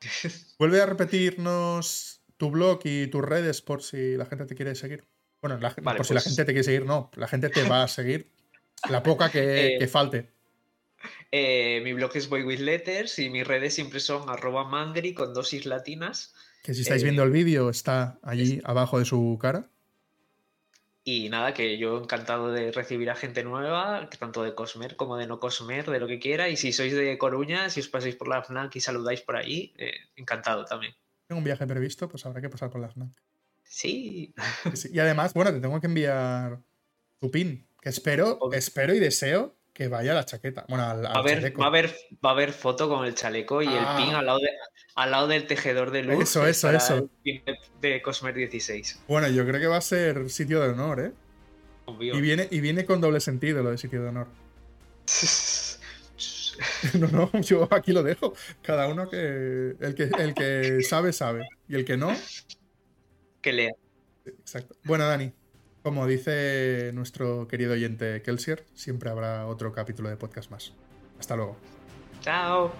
[0.58, 5.04] Vuelve a repetirnos tu blog y tus redes por si la gente te quiere seguir.
[5.44, 7.10] Bueno, la- Vale, por si la pues- gente te quiere seguir, no.
[7.16, 8.30] La gente te va a seguir.
[8.88, 9.40] La poca que,
[9.74, 10.30] Eh, que falte.
[11.30, 15.34] Eh, mi blog es Boy with Letters y mis redes siempre son arroba mandri con
[15.34, 16.32] dosis latinas.
[16.62, 19.68] Que si estáis eh, viendo el vídeo, está allí abajo de su cara.
[21.04, 25.26] Y nada, que yo encantado de recibir a gente nueva, tanto de Cosmer como de
[25.26, 26.48] no Cosmer, de lo que quiera.
[26.48, 29.74] Y si sois de Coruña, si os pasáis por la FNAC y saludáis por ahí,
[29.76, 30.94] eh, encantado también.
[31.26, 33.10] Tengo un viaje previsto, pues habrá que pasar por la FNAC.
[33.68, 34.32] Sí.
[34.92, 36.60] Y además, bueno, te tengo que enviar
[37.20, 40.64] tu pin, que espero, espero y deseo que vaya a la chaqueta.
[40.68, 43.14] Bueno, al, al va a, haber, va, a haber, va a haber foto con el
[43.16, 43.96] chaleco y Ah.
[43.98, 44.50] el pin al lado, de-
[44.94, 46.22] al lado del tejedor de luz.
[46.22, 46.94] Eso, eso, eso.
[46.96, 49.00] el pin de, de Cosmer 16.
[49.08, 51.12] Bueno, yo creo que va a ser sitio de honor, ¿eh?
[51.86, 52.16] Obvio.
[52.16, 54.28] Y viene, y viene con doble sentido lo de sitio de honor.
[56.94, 58.32] No, no, yo aquí lo dejo.
[58.62, 59.74] Cada uno que.
[59.80, 61.48] El que, el que sabe, sabe.
[61.68, 62.14] Y el que no,
[63.44, 63.72] que lea.
[64.24, 64.74] exacto.
[64.84, 65.30] Bueno, Dani,
[65.82, 70.72] como dice nuestro querido oyente Kelsier, siempre habrá otro capítulo de podcast más.
[71.18, 71.58] Hasta luego.
[72.22, 72.72] Chao.